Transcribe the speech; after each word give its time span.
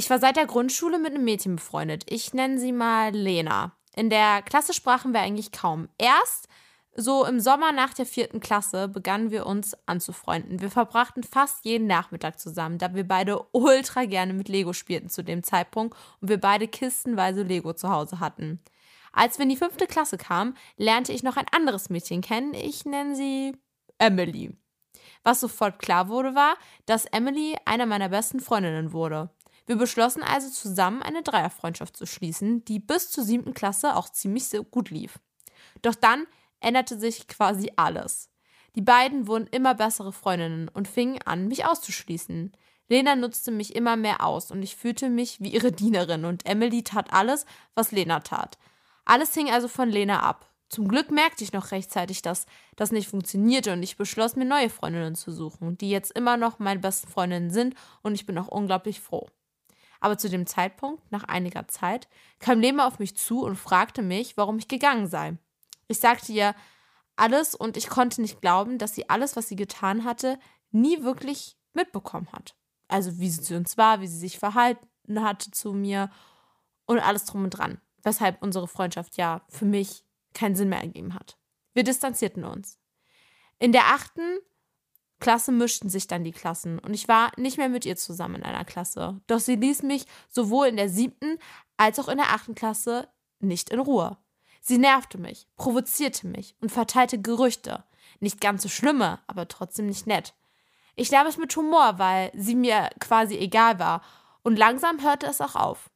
Ich 0.00 0.08
war 0.10 0.20
seit 0.20 0.36
der 0.36 0.46
Grundschule 0.46 1.00
mit 1.00 1.12
einem 1.12 1.24
Mädchen 1.24 1.56
befreundet. 1.56 2.04
Ich 2.08 2.32
nenne 2.32 2.60
sie 2.60 2.70
mal 2.70 3.10
Lena. 3.10 3.72
In 3.96 4.10
der 4.10 4.42
Klasse 4.42 4.72
sprachen 4.72 5.12
wir 5.12 5.20
eigentlich 5.20 5.50
kaum. 5.50 5.88
Erst 5.98 6.46
so 6.94 7.26
im 7.26 7.40
Sommer 7.40 7.72
nach 7.72 7.94
der 7.94 8.06
vierten 8.06 8.38
Klasse 8.38 8.86
begannen 8.86 9.32
wir 9.32 9.44
uns 9.44 9.76
anzufreunden. 9.86 10.60
Wir 10.60 10.70
verbrachten 10.70 11.24
fast 11.24 11.64
jeden 11.64 11.88
Nachmittag 11.88 12.38
zusammen, 12.38 12.78
da 12.78 12.94
wir 12.94 13.08
beide 13.08 13.44
ultra 13.50 14.04
gerne 14.04 14.34
mit 14.34 14.48
Lego 14.48 14.72
spielten 14.72 15.08
zu 15.08 15.24
dem 15.24 15.42
Zeitpunkt 15.42 15.96
und 16.20 16.28
wir 16.28 16.38
beide 16.38 16.68
kistenweise 16.68 17.42
Lego 17.42 17.72
zu 17.72 17.88
Hause 17.88 18.20
hatten. 18.20 18.60
Als 19.12 19.38
wir 19.38 19.44
in 19.44 19.48
die 19.48 19.56
fünfte 19.56 19.88
Klasse 19.88 20.16
kamen, 20.16 20.56
lernte 20.76 21.12
ich 21.12 21.24
noch 21.24 21.36
ein 21.36 21.46
anderes 21.50 21.90
Mädchen 21.90 22.20
kennen. 22.20 22.54
Ich 22.54 22.84
nenne 22.84 23.16
sie 23.16 23.56
Emily. 23.98 24.56
Was 25.24 25.40
sofort 25.40 25.78
klar 25.78 26.08
wurde, 26.08 26.34
war, 26.34 26.56
dass 26.86 27.04
Emily 27.06 27.56
eine 27.64 27.86
meiner 27.86 28.08
besten 28.08 28.40
Freundinnen 28.40 28.92
wurde. 28.92 29.30
Wir 29.68 29.76
beschlossen 29.76 30.22
also 30.22 30.48
zusammen 30.48 31.02
eine 31.02 31.22
Dreierfreundschaft 31.22 31.94
zu 31.94 32.06
schließen, 32.06 32.64
die 32.64 32.78
bis 32.78 33.10
zur 33.10 33.22
siebten 33.22 33.52
Klasse 33.52 33.96
auch 33.96 34.08
ziemlich 34.08 34.46
gut 34.70 34.88
lief. 34.88 35.20
Doch 35.82 35.94
dann 35.94 36.26
änderte 36.58 36.98
sich 36.98 37.28
quasi 37.28 37.70
alles. 37.76 38.30
Die 38.76 38.80
beiden 38.80 39.26
wurden 39.26 39.46
immer 39.48 39.74
bessere 39.74 40.14
Freundinnen 40.14 40.68
und 40.68 40.88
fingen 40.88 41.20
an, 41.26 41.48
mich 41.48 41.66
auszuschließen. 41.66 42.52
Lena 42.88 43.14
nutzte 43.14 43.50
mich 43.50 43.76
immer 43.76 43.96
mehr 43.96 44.24
aus 44.24 44.50
und 44.50 44.62
ich 44.62 44.74
fühlte 44.74 45.10
mich 45.10 45.38
wie 45.42 45.50
ihre 45.50 45.70
Dienerin 45.70 46.24
und 46.24 46.46
Emily 46.46 46.82
tat 46.82 47.12
alles, 47.12 47.44
was 47.74 47.92
Lena 47.92 48.20
tat. 48.20 48.56
Alles 49.04 49.34
hing 49.34 49.50
also 49.50 49.68
von 49.68 49.90
Lena 49.90 50.20
ab. 50.20 50.50
Zum 50.70 50.88
Glück 50.88 51.10
merkte 51.10 51.44
ich 51.44 51.52
noch 51.52 51.72
rechtzeitig, 51.72 52.22
dass 52.22 52.46
das 52.76 52.90
nicht 52.90 53.08
funktionierte 53.08 53.74
und 53.74 53.82
ich 53.82 53.98
beschloss, 53.98 54.34
mir 54.34 54.46
neue 54.46 54.70
Freundinnen 54.70 55.14
zu 55.14 55.30
suchen, 55.30 55.76
die 55.76 55.90
jetzt 55.90 56.12
immer 56.12 56.38
noch 56.38 56.58
meine 56.58 56.80
besten 56.80 57.08
Freundinnen 57.08 57.50
sind 57.50 57.74
und 58.00 58.14
ich 58.14 58.24
bin 58.24 58.38
auch 58.38 58.48
unglaublich 58.48 59.02
froh. 59.02 59.28
Aber 60.00 60.18
zu 60.18 60.28
dem 60.28 60.46
Zeitpunkt, 60.46 61.10
nach 61.10 61.24
einiger 61.24 61.68
Zeit, 61.68 62.08
kam 62.38 62.60
Lema 62.60 62.86
auf 62.86 62.98
mich 62.98 63.16
zu 63.16 63.42
und 63.42 63.56
fragte 63.56 64.02
mich, 64.02 64.36
warum 64.36 64.58
ich 64.58 64.68
gegangen 64.68 65.08
sei. 65.08 65.36
Ich 65.88 65.98
sagte 65.98 66.32
ihr 66.32 66.54
alles 67.16 67.54
und 67.54 67.76
ich 67.76 67.88
konnte 67.88 68.20
nicht 68.20 68.40
glauben, 68.40 68.78
dass 68.78 68.94
sie 68.94 69.08
alles, 69.08 69.34
was 69.36 69.48
sie 69.48 69.56
getan 69.56 70.04
hatte, 70.04 70.38
nie 70.70 71.02
wirklich 71.02 71.56
mitbekommen 71.72 72.28
hat. 72.32 72.54
Also 72.86 73.18
wie 73.18 73.28
sie 73.28 73.42
zu 73.42 73.56
uns 73.56 73.76
war, 73.76 74.00
wie 74.00 74.06
sie 74.06 74.18
sich 74.18 74.38
verhalten 74.38 75.22
hatte 75.22 75.50
zu 75.50 75.72
mir 75.72 76.10
und 76.86 77.00
alles 77.00 77.24
drum 77.24 77.44
und 77.44 77.50
dran. 77.50 77.80
Weshalb 78.02 78.42
unsere 78.42 78.68
Freundschaft 78.68 79.16
ja 79.16 79.42
für 79.48 79.64
mich 79.64 80.04
keinen 80.32 80.54
Sinn 80.54 80.68
mehr 80.68 80.80
ergeben 80.80 81.14
hat. 81.14 81.36
Wir 81.74 81.84
distanzierten 81.84 82.44
uns. 82.44 82.78
In 83.58 83.72
der 83.72 83.86
achten 83.86 84.38
Klasse 85.20 85.50
mischten 85.52 85.88
sich 85.88 86.06
dann 86.06 86.24
die 86.24 86.32
Klassen 86.32 86.78
und 86.78 86.94
ich 86.94 87.08
war 87.08 87.32
nicht 87.36 87.58
mehr 87.58 87.68
mit 87.68 87.84
ihr 87.84 87.96
zusammen 87.96 88.36
in 88.36 88.44
einer 88.44 88.64
Klasse. 88.64 89.20
Doch 89.26 89.40
sie 89.40 89.56
ließ 89.56 89.82
mich 89.82 90.06
sowohl 90.28 90.68
in 90.68 90.76
der 90.76 90.88
siebten 90.88 91.38
als 91.76 91.98
auch 91.98 92.08
in 92.08 92.18
der 92.18 92.30
achten 92.30 92.54
Klasse 92.54 93.08
nicht 93.40 93.70
in 93.70 93.80
Ruhe. 93.80 94.16
Sie 94.60 94.78
nervte 94.78 95.18
mich, 95.18 95.46
provozierte 95.56 96.26
mich 96.26 96.54
und 96.60 96.70
verteilte 96.70 97.20
Gerüchte. 97.20 97.84
Nicht 98.20 98.40
ganz 98.40 98.62
so 98.62 98.68
schlimme, 98.68 99.20
aber 99.26 99.48
trotzdem 99.48 99.86
nicht 99.86 100.06
nett. 100.06 100.34
Ich 100.94 101.10
nahm 101.10 101.26
es 101.26 101.36
mit 101.36 101.54
Humor, 101.56 101.98
weil 101.98 102.30
sie 102.34 102.54
mir 102.54 102.90
quasi 102.98 103.36
egal 103.38 103.78
war 103.78 104.02
und 104.42 104.58
langsam 104.58 105.02
hörte 105.02 105.26
es 105.26 105.40
auch 105.40 105.54
auf. 105.54 105.90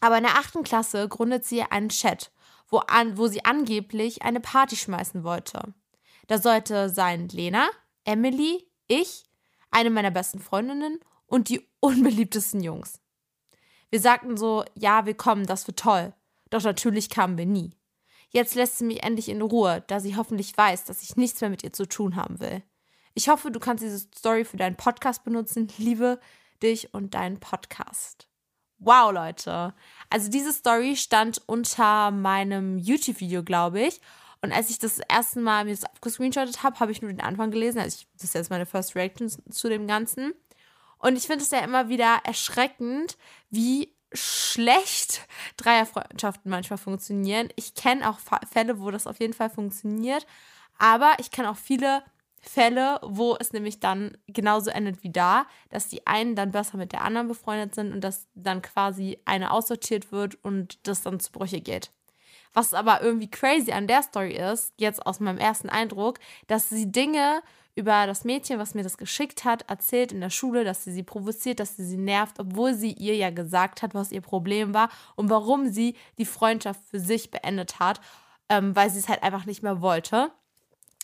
Aber 0.00 0.18
in 0.18 0.24
der 0.24 0.36
achten 0.36 0.62
Klasse 0.62 1.08
gründet 1.08 1.44
sie 1.44 1.62
einen 1.62 1.88
Chat, 1.88 2.30
wo, 2.68 2.78
an, 2.78 3.18
wo 3.18 3.28
sie 3.28 3.44
angeblich 3.44 4.22
eine 4.22 4.40
Party 4.40 4.76
schmeißen 4.76 5.24
wollte. 5.24 5.74
Da 6.26 6.38
sollte 6.38 6.90
sein 6.90 7.28
Lena, 7.28 7.68
Emily, 8.06 8.66
ich, 8.86 9.24
eine 9.70 9.90
meiner 9.90 10.10
besten 10.10 10.38
Freundinnen 10.38 11.00
und 11.26 11.50
die 11.50 11.68
unbeliebtesten 11.80 12.62
Jungs. 12.62 13.00
Wir 13.90 14.00
sagten 14.00 14.36
so, 14.36 14.64
ja, 14.74 15.04
wir 15.06 15.14
kommen, 15.14 15.46
das 15.46 15.66
wird 15.66 15.78
toll. 15.78 16.14
Doch 16.50 16.62
natürlich 16.62 17.10
kamen 17.10 17.36
wir 17.36 17.46
nie. 17.46 17.76
Jetzt 18.30 18.54
lässt 18.54 18.78
sie 18.78 18.84
mich 18.84 19.02
endlich 19.02 19.28
in 19.28 19.42
Ruhe, 19.42 19.84
da 19.86 20.00
sie 20.00 20.16
hoffentlich 20.16 20.56
weiß, 20.56 20.84
dass 20.84 21.02
ich 21.02 21.16
nichts 21.16 21.40
mehr 21.40 21.50
mit 21.50 21.62
ihr 21.64 21.72
zu 21.72 21.86
tun 21.86 22.16
haben 22.16 22.40
will. 22.40 22.62
Ich 23.14 23.28
hoffe, 23.28 23.50
du 23.50 23.58
kannst 23.60 23.82
diese 23.82 23.98
Story 23.98 24.44
für 24.44 24.56
deinen 24.56 24.76
Podcast 24.76 25.24
benutzen. 25.24 25.68
Liebe 25.78 26.20
dich 26.62 26.92
und 26.94 27.14
deinen 27.14 27.40
Podcast. 27.40 28.28
Wow, 28.78 29.12
Leute. 29.12 29.74
Also 30.10 30.30
diese 30.30 30.52
Story 30.52 30.96
stand 30.96 31.40
unter 31.46 32.10
meinem 32.10 32.78
YouTube-Video, 32.78 33.42
glaube 33.42 33.80
ich. 33.80 34.00
Und 34.46 34.52
als 34.52 34.70
ich 34.70 34.78
das 34.78 35.00
erste 35.08 35.40
Mal 35.40 35.64
mir 35.64 35.72
das 35.72 35.82
abgescreenshottet 35.82 36.62
habe, 36.62 36.78
habe 36.78 36.92
ich 36.92 37.02
nur 37.02 37.10
den 37.10 37.20
Anfang 37.20 37.50
gelesen. 37.50 37.80
Also 37.80 37.98
ich, 37.98 38.06
das 38.14 38.22
ist 38.24 38.34
jetzt 38.34 38.50
meine 38.50 38.64
First 38.64 38.94
Reaction 38.94 39.28
zu 39.28 39.68
dem 39.68 39.88
Ganzen. 39.88 40.34
Und 40.98 41.16
ich 41.16 41.26
finde 41.26 41.42
es 41.42 41.50
ja 41.50 41.58
immer 41.64 41.88
wieder 41.88 42.20
erschreckend, 42.22 43.18
wie 43.50 43.92
schlecht 44.12 45.26
Dreierfreundschaften 45.56 46.48
manchmal 46.48 46.78
funktionieren. 46.78 47.48
Ich 47.56 47.74
kenne 47.74 48.08
auch 48.08 48.20
Fälle, 48.48 48.80
wo 48.80 48.92
das 48.92 49.08
auf 49.08 49.18
jeden 49.18 49.32
Fall 49.32 49.50
funktioniert. 49.50 50.28
Aber 50.78 51.14
ich 51.18 51.32
kenne 51.32 51.50
auch 51.50 51.56
viele 51.56 52.04
Fälle, 52.40 53.00
wo 53.02 53.36
es 53.40 53.52
nämlich 53.52 53.80
dann 53.80 54.16
genauso 54.28 54.70
endet 54.70 55.02
wie 55.02 55.10
da, 55.10 55.46
dass 55.70 55.88
die 55.88 56.06
einen 56.06 56.36
dann 56.36 56.52
besser 56.52 56.78
mit 56.78 56.92
der 56.92 57.02
anderen 57.02 57.26
befreundet 57.26 57.74
sind 57.74 57.92
und 57.92 58.02
dass 58.02 58.28
dann 58.36 58.62
quasi 58.62 59.18
eine 59.24 59.50
aussortiert 59.50 60.12
wird 60.12 60.36
und 60.44 60.86
das 60.86 61.02
dann 61.02 61.18
zu 61.18 61.32
Brüche 61.32 61.60
geht. 61.60 61.90
Was 62.56 62.72
aber 62.72 63.02
irgendwie 63.02 63.28
crazy 63.28 63.70
an 63.70 63.86
der 63.86 64.02
Story 64.02 64.34
ist, 64.34 64.72
jetzt 64.78 65.04
aus 65.04 65.20
meinem 65.20 65.36
ersten 65.36 65.68
Eindruck, 65.68 66.18
dass 66.46 66.70
sie 66.70 66.90
Dinge 66.90 67.42
über 67.74 68.06
das 68.06 68.24
Mädchen, 68.24 68.58
was 68.58 68.72
mir 68.72 68.82
das 68.82 68.96
geschickt 68.96 69.44
hat, 69.44 69.68
erzählt 69.68 70.10
in 70.10 70.22
der 70.22 70.30
Schule, 70.30 70.64
dass 70.64 70.82
sie 70.82 70.90
sie 70.90 71.02
provoziert, 71.02 71.60
dass 71.60 71.76
sie 71.76 71.84
sie 71.84 71.98
nervt, 71.98 72.40
obwohl 72.40 72.72
sie 72.72 72.92
ihr 72.92 73.14
ja 73.14 73.28
gesagt 73.28 73.82
hat, 73.82 73.92
was 73.92 74.10
ihr 74.10 74.22
Problem 74.22 74.72
war 74.72 74.88
und 75.16 75.28
warum 75.28 75.68
sie 75.68 75.96
die 76.16 76.24
Freundschaft 76.24 76.80
für 76.88 76.98
sich 76.98 77.30
beendet 77.30 77.78
hat, 77.78 78.00
ähm, 78.48 78.74
weil 78.74 78.88
sie 78.88 79.00
es 79.00 79.10
halt 79.10 79.22
einfach 79.22 79.44
nicht 79.44 79.62
mehr 79.62 79.82
wollte. 79.82 80.32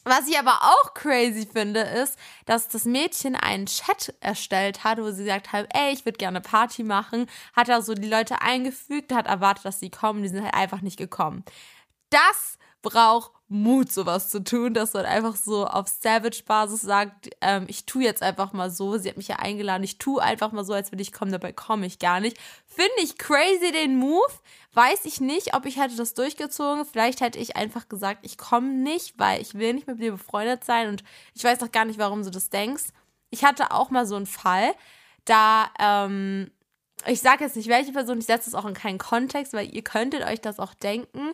Was 0.04 0.26
ich 0.26 0.38
aber 0.38 0.60
auch 0.62 0.94
crazy 0.94 1.46
finde, 1.46 1.80
ist, 1.80 2.18
dass 2.44 2.68
das 2.68 2.84
Mädchen 2.84 3.36
einen 3.36 3.66
Chat 3.66 4.14
erstellt 4.20 4.82
hat, 4.82 4.98
wo 4.98 5.10
sie 5.10 5.24
gesagt 5.24 5.52
hat, 5.52 5.68
ey, 5.72 5.92
ich 5.92 6.04
würde 6.04 6.18
gerne 6.18 6.40
Party 6.40 6.82
machen, 6.82 7.26
hat 7.54 7.68
da 7.68 7.82
so 7.82 7.94
die 7.94 8.08
Leute 8.08 8.40
eingefügt, 8.42 9.12
hat 9.12 9.26
erwartet, 9.26 9.64
dass 9.64 9.78
sie 9.78 9.90
kommen, 9.90 10.22
die 10.22 10.28
sind 10.28 10.42
halt 10.42 10.54
einfach 10.54 10.80
nicht 10.80 10.96
gekommen. 10.96 11.44
Das 12.10 12.58
braucht 12.82 13.30
Mut, 13.48 13.92
sowas 13.92 14.28
zu 14.30 14.42
tun, 14.42 14.74
dass 14.74 14.94
man 14.94 15.04
einfach 15.04 15.36
so 15.36 15.66
auf 15.66 15.86
Savage-Basis 15.86 16.80
sagt, 16.80 17.30
ähm, 17.40 17.66
ich 17.68 17.86
tue 17.86 18.02
jetzt 18.02 18.22
einfach 18.22 18.52
mal 18.52 18.70
so, 18.70 18.98
sie 18.98 19.08
hat 19.08 19.16
mich 19.16 19.28
ja 19.28 19.36
eingeladen, 19.36 19.84
ich 19.84 19.98
tue 19.98 20.20
einfach 20.22 20.52
mal 20.52 20.64
so, 20.64 20.72
als 20.72 20.90
würde 20.90 21.02
ich 21.02 21.12
kommen, 21.12 21.32
dabei 21.32 21.52
komme 21.52 21.86
ich 21.86 21.98
gar 21.98 22.18
nicht. 22.20 22.38
Finde 22.66 22.92
ich 23.02 23.18
crazy 23.18 23.70
den 23.70 23.96
Move, 23.96 24.32
weiß 24.74 25.04
ich 25.04 25.20
nicht, 25.20 25.54
ob 25.54 25.66
ich 25.66 25.78
hätte 25.78 25.96
das 25.96 26.14
durchgezogen, 26.14 26.84
vielleicht 26.84 27.20
hätte 27.20 27.38
ich 27.38 27.56
einfach 27.56 27.88
gesagt, 27.88 28.20
ich 28.24 28.38
komme 28.38 28.68
nicht, 28.68 29.18
weil 29.18 29.40
ich 29.40 29.54
will 29.54 29.74
nicht 29.74 29.86
mit 29.86 30.00
dir 30.00 30.12
befreundet 30.12 30.64
sein 30.64 30.88
und 30.88 31.04
ich 31.34 31.44
weiß 31.44 31.58
doch 31.58 31.70
gar 31.70 31.84
nicht, 31.84 31.98
warum 31.98 32.22
du 32.22 32.30
das 32.30 32.50
denkst. 32.50 32.84
Ich 33.30 33.44
hatte 33.44 33.70
auch 33.70 33.90
mal 33.90 34.06
so 34.06 34.16
einen 34.16 34.26
Fall, 34.26 34.74
da, 35.24 35.70
ähm, 35.78 36.50
ich 37.06 37.20
sage 37.20 37.44
jetzt 37.44 37.56
nicht 37.56 37.68
welche 37.68 37.92
Person, 37.92 38.18
ich 38.18 38.26
setze 38.26 38.48
es 38.48 38.54
auch 38.54 38.64
in 38.64 38.74
keinen 38.74 38.98
Kontext, 38.98 39.52
weil 39.52 39.74
ihr 39.74 39.82
könntet 39.82 40.24
euch 40.24 40.40
das 40.40 40.58
auch 40.58 40.74
denken, 40.74 41.32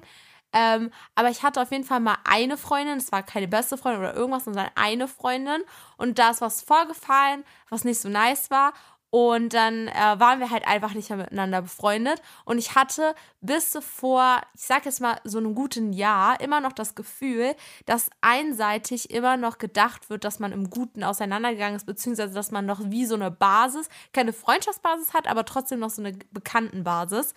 ähm, 0.53 0.91
aber 1.15 1.29
ich 1.29 1.43
hatte 1.43 1.61
auf 1.61 1.71
jeden 1.71 1.85
Fall 1.85 2.01
mal 2.01 2.17
eine 2.25 2.57
Freundin, 2.57 2.99
es 2.99 3.13
war 3.13 3.23
keine 3.23 3.49
beste 3.49 3.77
Freundin 3.77 4.01
oder 4.01 4.15
irgendwas, 4.15 4.45
sondern 4.45 4.71
eine 4.75 5.07
Freundin. 5.07 5.63
Und 5.97 6.19
da 6.19 6.31
ist 6.31 6.41
was 6.41 6.63
vorgefallen, 6.63 7.45
was 7.69 7.85
nicht 7.85 8.01
so 8.01 8.09
nice 8.09 8.51
war. 8.51 8.73
Und 9.11 9.55
dann 9.55 9.89
äh, 9.89 10.21
waren 10.21 10.39
wir 10.39 10.51
halt 10.51 10.67
einfach 10.67 10.93
nicht 10.93 11.09
mehr 11.09 11.19
miteinander 11.19 11.63
befreundet. 11.63 12.21
Und 12.45 12.59
ich 12.59 12.75
hatte 12.75 13.15
bis 13.41 13.79
vor, 13.81 14.43
ich 14.55 14.67
sag 14.67 14.85
jetzt 14.85 15.01
mal, 15.01 15.19
so 15.25 15.39
einem 15.39 15.55
guten 15.55 15.95
Jahr 15.95 16.41
immer 16.41 16.61
noch 16.61 16.73
das 16.73 16.95
Gefühl, 16.95 17.55
dass 17.87 18.11
einseitig 18.21 19.11
immer 19.11 19.39
noch 19.39 19.57
gedacht 19.57 20.11
wird, 20.11 20.25
dass 20.25 20.41
man 20.41 20.53
im 20.53 20.69
Guten 20.69 21.05
auseinandergegangen 21.05 21.77
ist, 21.77 21.87
beziehungsweise 21.87 22.35
dass 22.35 22.51
man 22.51 22.67
noch 22.67 22.81
wie 22.85 23.07
so 23.07 23.15
eine 23.15 23.31
Basis, 23.31 23.89
keine 24.13 24.35
Freundschaftsbasis 24.35 25.15
hat, 25.15 25.27
aber 25.27 25.47
trotzdem 25.47 25.79
noch 25.79 25.91
so 25.91 26.03
eine 26.03 26.19
Bekanntenbasis. 26.31 27.35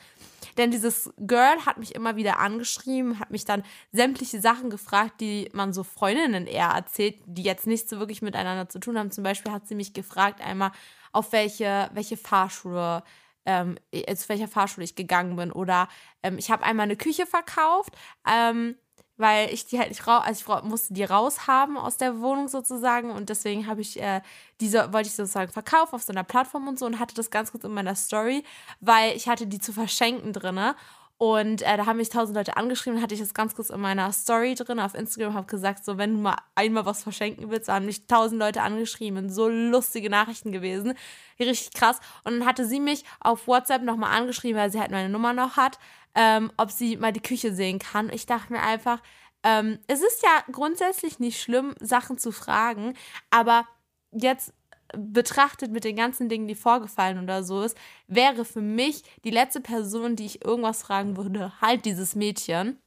Denn 0.58 0.72
dieses 0.72 1.14
Girl 1.18 1.66
hat 1.66 1.78
mich 1.78 1.96
immer 1.96 2.18
wieder 2.18 2.40
angeschrieben, 2.40 3.20
hat 3.20 3.32
mich 3.32 3.46
dann 3.46 3.64
sämtliche 3.94 4.42
Sachen 4.42 4.70
gefragt, 4.70 5.22
die 5.22 5.50
man 5.54 5.72
so 5.72 5.84
Freundinnen 5.84 6.48
eher 6.48 6.70
erzählt, 6.70 7.16
die 7.26 7.44
jetzt 7.44 7.68
nichts 7.68 7.90
so 7.90 8.00
wirklich 8.00 8.22
miteinander 8.22 8.68
zu 8.68 8.80
tun 8.80 8.98
haben. 8.98 9.12
Zum 9.12 9.24
Beispiel 9.24 9.52
hat 9.52 9.68
sie 9.68 9.76
mich 9.76 9.94
gefragt 9.94 10.42
einmal, 10.42 10.72
auf 11.12 11.32
welche, 11.32 11.90
welche 11.94 12.18
Fahrschule 12.18 13.04
ähm, 13.46 13.78
zu 13.92 14.30
welcher 14.30 14.48
Fahrschule 14.48 14.84
ich 14.84 14.96
gegangen 14.96 15.36
bin. 15.36 15.52
Oder 15.52 15.88
ähm, 16.24 16.38
ich 16.38 16.52
habe 16.52 16.64
einmal 16.64 16.84
eine 16.84 16.96
Küche 16.96 17.26
verkauft, 17.26 17.96
ähm, 18.30 18.76
weil 19.18 19.54
ich 19.54 19.68
die 19.68 19.78
halt 19.78 19.90
nicht 19.90 20.08
raus, 20.08 20.24
also 20.26 20.58
ich 20.58 20.64
musste 20.64 20.94
die 20.94 21.04
raushaben 21.04 21.78
aus 21.78 21.98
der 21.98 22.20
Wohnung 22.22 22.48
sozusagen 22.48 23.12
und 23.12 23.30
deswegen 23.30 23.68
habe 23.68 23.82
ich 23.82 24.02
äh, 24.02 24.22
diese, 24.60 24.92
wollte 24.94 25.10
ich 25.10 25.16
sozusagen 25.16 25.52
verkaufen 25.52 25.96
auf 25.96 26.02
so 26.02 26.12
einer 26.12 26.24
Plattform 26.24 26.68
und 26.68 26.80
so 26.80 26.86
und 26.88 27.00
hatte 27.00 27.14
das 27.14 27.30
ganz 27.30 27.52
kurz 27.52 27.64
in 27.64 27.74
meiner 27.74 27.96
Story, 27.96 28.44
weil 28.80 29.16
ich 29.16 29.28
hatte 29.28 29.46
die 29.46 29.60
zu 29.60 29.74
verschenken 29.74 30.34
drinne 30.34 30.76
und 31.22 31.62
äh, 31.62 31.78
da 31.78 31.86
haben 31.86 31.98
mich 31.98 32.10
tausend 32.10 32.36
Leute 32.36 32.58
angeschrieben, 32.58 33.00
hatte 33.00 33.14
ich 33.14 33.20
das 33.20 33.36
ganz 33.36 33.54
kurz 33.54 33.70
in 33.70 33.80
meiner 33.80 34.12
Story 34.12 34.56
drin 34.56 34.80
auf 34.80 34.96
Instagram, 34.96 35.36
habe 35.36 35.46
gesagt, 35.46 35.86
so 35.86 36.00
wenn 36.00 36.16
du 36.16 36.20
mal 36.20 36.38
einmal 36.56 36.88
was 36.88 37.04
verschenken 37.04 37.52
willst, 37.52 37.70
da 37.70 37.76
haben 37.76 37.86
mich 37.86 38.08
tausend 38.08 38.40
Leute 38.40 38.64
angeschrieben, 38.64 39.30
so 39.30 39.48
lustige 39.48 40.10
Nachrichten 40.10 40.52
gewesen, 40.52 40.96
richtig 41.40 41.74
krass. 41.74 42.00
Und 42.24 42.40
dann 42.40 42.48
hatte 42.48 42.66
sie 42.66 42.80
mich 42.80 43.04
auf 43.20 43.46
WhatsApp 43.46 43.84
nochmal 43.84 44.18
angeschrieben, 44.18 44.60
weil 44.60 44.72
sie 44.72 44.80
halt 44.80 44.90
meine 44.90 45.10
Nummer 45.10 45.32
noch 45.34 45.58
hat, 45.58 45.78
ähm, 46.16 46.52
ob 46.58 46.72
sie 46.72 46.98
mal 46.98 47.14
die 47.14 47.22
Küche 47.22 47.54
sehen 47.54 47.78
kann. 47.78 48.10
Ich 48.12 48.26
dachte 48.26 48.52
mir 48.52 48.64
einfach, 48.64 49.00
ähm, 49.44 49.78
es 49.86 50.02
ist 50.02 50.24
ja 50.24 50.44
grundsätzlich 50.52 51.20
nicht 51.20 51.40
schlimm, 51.40 51.76
Sachen 51.80 52.18
zu 52.18 52.32
fragen, 52.32 52.96
aber 53.30 53.68
jetzt 54.12 54.56
betrachtet 54.98 55.72
mit 55.72 55.84
den 55.84 55.96
ganzen 55.96 56.30
Dingen, 56.30 56.48
die 56.48 56.56
vorgefallen 56.56 57.22
oder 57.22 57.44
so 57.44 57.62
ist, 57.62 57.78
wäre 58.08 58.46
für 58.46 58.62
mich 58.62 59.04
die 59.24 59.30
letzte 59.30 59.62
Person, 59.62 60.16
die 60.16 60.26
ich 60.26 60.46
irgendwas 60.46 60.84
fragen 60.84 61.18
würde, 61.18 61.54
halt 61.62 61.86
dieses 61.86 62.16
Mädchen. 62.16 62.78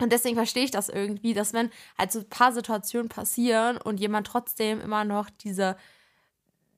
Und 0.00 0.12
deswegen 0.12 0.36
verstehe 0.36 0.64
ich 0.64 0.70
das 0.70 0.88
irgendwie, 0.88 1.34
dass 1.34 1.52
wenn 1.52 1.70
halt 1.98 2.12
so 2.12 2.20
ein 2.20 2.28
paar 2.28 2.52
Situationen 2.52 3.08
passieren 3.08 3.76
und 3.76 4.00
jemand 4.00 4.26
trotzdem 4.26 4.80
immer 4.80 5.04
noch 5.04 5.28
diese 5.28 5.76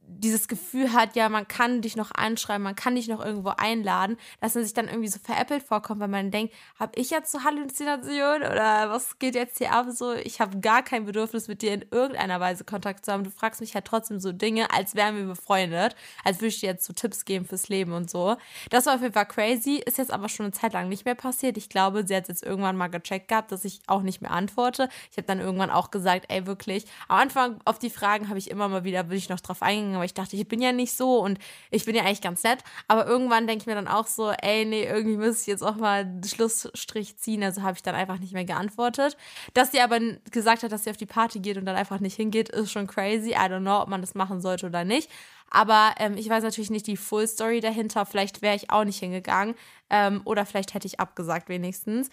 dieses 0.07 0.49
Gefühl 0.49 0.93
hat, 0.93 1.17
ja, 1.17 1.29
man 1.29 1.49
kann 1.49 1.81
dich 1.81 1.97
noch 1.97 2.11
anschreiben, 2.15 2.63
man 2.63 2.77
kann 2.77 2.95
dich 2.95 3.09
noch 3.09 3.25
irgendwo 3.25 3.51
einladen, 3.57 4.17
dass 4.41 4.55
man 4.55 4.65
sich 4.65 4.75
dann 4.75 4.89
irgendwie 4.89 5.09
so 5.09 5.19
veräppelt 5.19 5.63
vorkommt, 5.63 6.01
weil 6.01 6.09
man 6.09 6.31
denkt, 6.31 6.55
habe 6.79 6.93
ich 6.97 7.11
jetzt 7.11 7.33
so 7.33 7.45
Halluzination 7.45 8.43
oder 8.43 8.91
was 8.91 9.19
geht 9.19 9.35
jetzt 9.35 9.59
hier 9.59 9.73
ab? 9.73 9.87
So, 9.91 10.13
ich 10.13 10.41
habe 10.41 10.61
gar 10.61 10.83
kein 10.83 11.05
Bedürfnis, 11.05 11.49
mit 11.49 11.63
dir 11.63 11.75
in 11.75 11.85
irgendeiner 11.91 12.41
Weise 12.41 12.65
Kontakt 12.65 13.05
zu 13.05 13.13
haben. 13.13 13.25
Du 13.25 13.31
fragst 13.31 13.61
mich 13.61 13.75
halt 13.75 13.85
trotzdem 13.85 14.21
so 14.21 14.33
Dinge, 14.33 14.73
als 14.73 14.95
wären 14.95 15.17
wir 15.17 15.25
befreundet, 15.25 15.97
als 16.25 16.39
würde 16.39 16.49
ich 16.49 16.61
dir 16.61 16.67
jetzt 16.67 16.85
so 16.85 16.93
Tipps 16.93 17.25
geben 17.25 17.45
fürs 17.47 17.69
Leben 17.69 17.93
und 17.93 18.11
so. 18.11 18.37
Das 18.71 18.87
war 18.87 18.95
auf 18.95 19.03
jeden 19.03 19.15
Fall 19.15 19.27
crazy, 19.27 19.83
ist 19.85 19.99
jetzt 19.99 20.13
aber 20.13 20.29
schon 20.29 20.47
eine 20.47 20.53
Zeit 20.53 20.73
lang 20.73 20.89
nicht 20.89 21.05
mehr 21.05 21.15
passiert. 21.15 21.57
Ich 21.57 21.69
glaube, 21.69 22.07
sie 22.07 22.15
hat 22.15 22.29
jetzt 22.29 22.43
irgendwann 22.43 22.77
mal 22.77 22.89
gecheckt 22.89 23.29
gehabt, 23.29 23.53
dass 23.53 23.65
ich 23.65 23.81
auch 23.87 24.03
nicht 24.03 24.23
mehr 24.23 24.31
antworte. 24.31 24.89
Ich 25.11 25.17
habe 25.17 25.27
dann 25.27 25.41
irgendwann 25.41 25.71
auch 25.71 25.91
gesagt, 25.91 26.27
ey, 26.29 26.47
wirklich, 26.47 26.85
am 27.09 27.19
Anfang 27.19 27.61
auf 27.65 27.79
die 27.79 27.91
Fragen 27.91 28.29
habe 28.29 28.39
ich 28.39 28.51
immer 28.51 28.69
mal 28.69 28.85
wieder, 28.85 29.09
will 29.09 29.19
ich 29.19 29.29
noch 29.29 29.41
drauf 29.41 29.63
eingehen, 29.93 29.97
aber 29.97 30.05
ich 30.05 30.15
dachte, 30.15 30.37
ich 30.37 30.49
bin 30.49 30.61
ja 30.61 30.73
nicht 30.73 30.97
so 30.97 31.19
und 31.19 31.39
ich 31.71 31.85
bin 31.85 31.95
ja 31.95 32.03
eigentlich 32.03 32.21
ganz 32.21 32.43
nett. 32.43 32.59
Aber 32.89 33.07
irgendwann 33.07 33.47
denke 33.47 33.63
ich 33.63 33.67
mir 33.67 33.75
dann 33.75 33.89
auch 33.89 34.07
so, 34.07 34.31
ey, 34.31 34.65
nee, 34.65 34.85
irgendwie 34.85 35.17
muss 35.17 35.43
ich 35.43 35.47
jetzt 35.47 35.63
auch 35.63 35.77
mal 35.77 36.03
einen 36.03 36.25
Schlussstrich 36.25 37.17
ziehen. 37.19 37.43
Also 37.43 37.63
habe 37.63 37.77
ich 37.77 37.83
dann 37.83 37.95
einfach 37.95 38.19
nicht 38.19 38.33
mehr 38.33 38.45
geantwortet. 38.45 39.17
Dass 39.55 39.73
sie 39.73 39.81
aber 39.81 40.01
gesagt 40.31 40.63
hat, 40.63 40.73
dass 40.73 40.85
sie 40.85 40.91
auf 40.91 40.97
die 40.97 41.07
Party 41.07 41.41
geht 41.41 41.57
und 41.57 41.67
dann 41.67 41.77
einfach 41.77 42.01
nicht 42.01 42.17
hingeht, 42.17 42.49
ist 42.49 42.73
schon 42.73 42.87
crazy. 42.87 43.31
I 43.31 43.49
don't 43.49 43.61
know, 43.61 43.83
ob 43.83 43.89
man 43.89 44.01
das 44.01 44.15
machen 44.15 44.41
sollte 44.41 44.67
oder 44.67 44.85
nicht. 44.85 45.11
Aber 45.51 45.95
ähm, 45.99 46.17
ich 46.17 46.29
weiß 46.29 46.43
natürlich 46.43 46.71
nicht 46.71 46.87
die 46.87 46.97
Full 46.97 47.27
Story 47.27 47.61
dahinter. 47.61 48.07
Vielleicht 48.07 48.41
wäre 48.41 48.57
ich 48.57 48.71
auch 48.71 48.85
nicht 48.85 48.99
hingegangen. 48.99 49.55
Ähm, 49.91 50.23
oder 50.25 50.47
vielleicht 50.47 50.73
hätte 50.73 50.87
ich 50.87 50.99
abgesagt 50.99 51.49
wenigstens. 51.51 52.09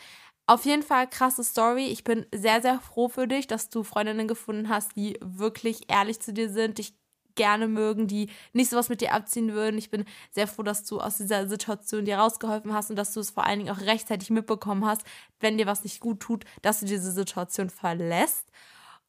Auf 0.50 0.66
jeden 0.66 0.82
Fall 0.82 1.08
krasse 1.08 1.44
Story. 1.44 1.86
Ich 1.86 2.04
bin 2.04 2.26
sehr, 2.34 2.60
sehr 2.60 2.80
froh 2.80 3.08
für 3.08 3.28
dich, 3.28 3.46
dass 3.46 3.70
du 3.70 3.84
Freundinnen 3.84 4.28
gefunden 4.28 4.68
hast, 4.68 4.96
die 4.96 5.16
wirklich 5.22 5.82
ehrlich 5.90 6.20
zu 6.22 6.34
dir 6.34 6.50
sind, 6.50 6.80
dich 6.80 6.96
gerne 7.40 7.70
mögen, 7.70 8.06
die 8.08 8.30
nicht 8.52 8.70
sowas 8.70 8.90
mit 8.90 9.00
dir 9.00 9.14
abziehen 9.14 9.54
würden. 9.54 9.78
Ich 9.78 9.90
bin 9.90 10.04
sehr 10.32 10.46
froh, 10.46 10.62
dass 10.62 10.84
du 10.84 11.00
aus 11.00 11.18
dieser 11.18 11.48
Situation 11.48 12.04
dir 12.04 12.18
rausgeholfen 12.18 12.74
hast 12.74 12.90
und 12.90 12.98
dass 12.98 13.14
du 13.14 13.22
es 13.22 13.30
vor 13.30 13.46
allen 13.46 13.60
Dingen 13.60 13.72
auch 13.72 13.80
rechtzeitig 13.82 14.30
mitbekommen 14.30 14.86
hast, 14.86 15.04
wenn 15.40 15.58
dir 15.58 15.66
was 15.66 15.86
nicht 15.86 16.02
gut 16.02 16.20
tut, 16.20 16.44
dass 16.62 16.82
du 16.82 16.86
diese 16.86 17.14
Situation 17.14 17.70
verlässt. 17.70 18.46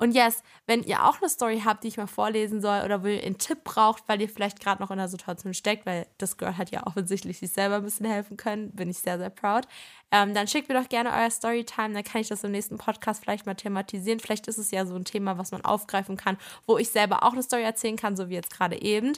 Und 0.01 0.15
yes, 0.15 0.43
wenn 0.67 0.83
ihr 0.83 1.05
auch 1.05 1.21
eine 1.21 1.29
Story 1.29 1.61
habt, 1.63 1.85
die 1.85 1.89
ich 1.89 1.99
mal 1.99 2.07
vorlesen 2.07 2.63
soll 2.63 2.81
oder 2.87 3.03
wo 3.05 3.07
ihr 3.07 3.23
einen 3.23 3.37
Tipp 3.37 3.65
braucht, 3.65 4.03
weil 4.07 4.19
ihr 4.23 4.31
vielleicht 4.31 4.59
gerade 4.59 4.83
noch 4.83 4.91
in 4.91 4.99
einer 4.99 5.09
Situation 5.09 5.53
steckt, 5.53 5.85
weil 5.85 6.07
das 6.17 6.39
Girl 6.39 6.57
hat 6.57 6.71
ja 6.71 6.87
offensichtlich 6.87 7.39
sich 7.39 7.53
selber 7.53 7.77
ein 7.77 7.83
bisschen 7.83 8.07
helfen 8.07 8.39
können, 8.39 8.71
bin 8.71 8.89
ich 8.89 8.99
sehr, 8.99 9.19
sehr 9.19 9.29
proud, 9.29 9.69
ähm, 10.11 10.33
dann 10.33 10.49
schickt 10.49 10.71
mir 10.71 10.81
doch 10.81 10.89
gerne 10.89 11.11
euer 11.13 11.31
Storytime, 11.31 11.93
dann 11.93 12.03
kann 12.03 12.23
ich 12.23 12.29
das 12.29 12.43
im 12.45 12.53
nächsten 12.53 12.79
Podcast 12.79 13.23
vielleicht 13.23 13.45
mal 13.45 13.55
thematisieren. 13.55 14.21
Vielleicht 14.21 14.49
ist 14.49 14.57
es 14.57 14.71
ja 14.71 14.87
so 14.87 14.97
ein 14.97 15.05
Thema, 15.05 15.37
was 15.37 15.53
man 15.53 15.67
aufgreifen 15.67 16.17
kann, 16.17 16.39
wo 16.67 16.79
ich 16.79 16.89
selber 16.89 17.23
auch 17.23 17.35
eine 17.35 17.43
Story 17.43 17.63
erzählen 17.63 17.97
kann, 17.97 18.17
so 18.17 18.31
wie 18.31 18.35
jetzt 18.35 18.57
gerade 18.57 18.81
eben. 18.81 19.13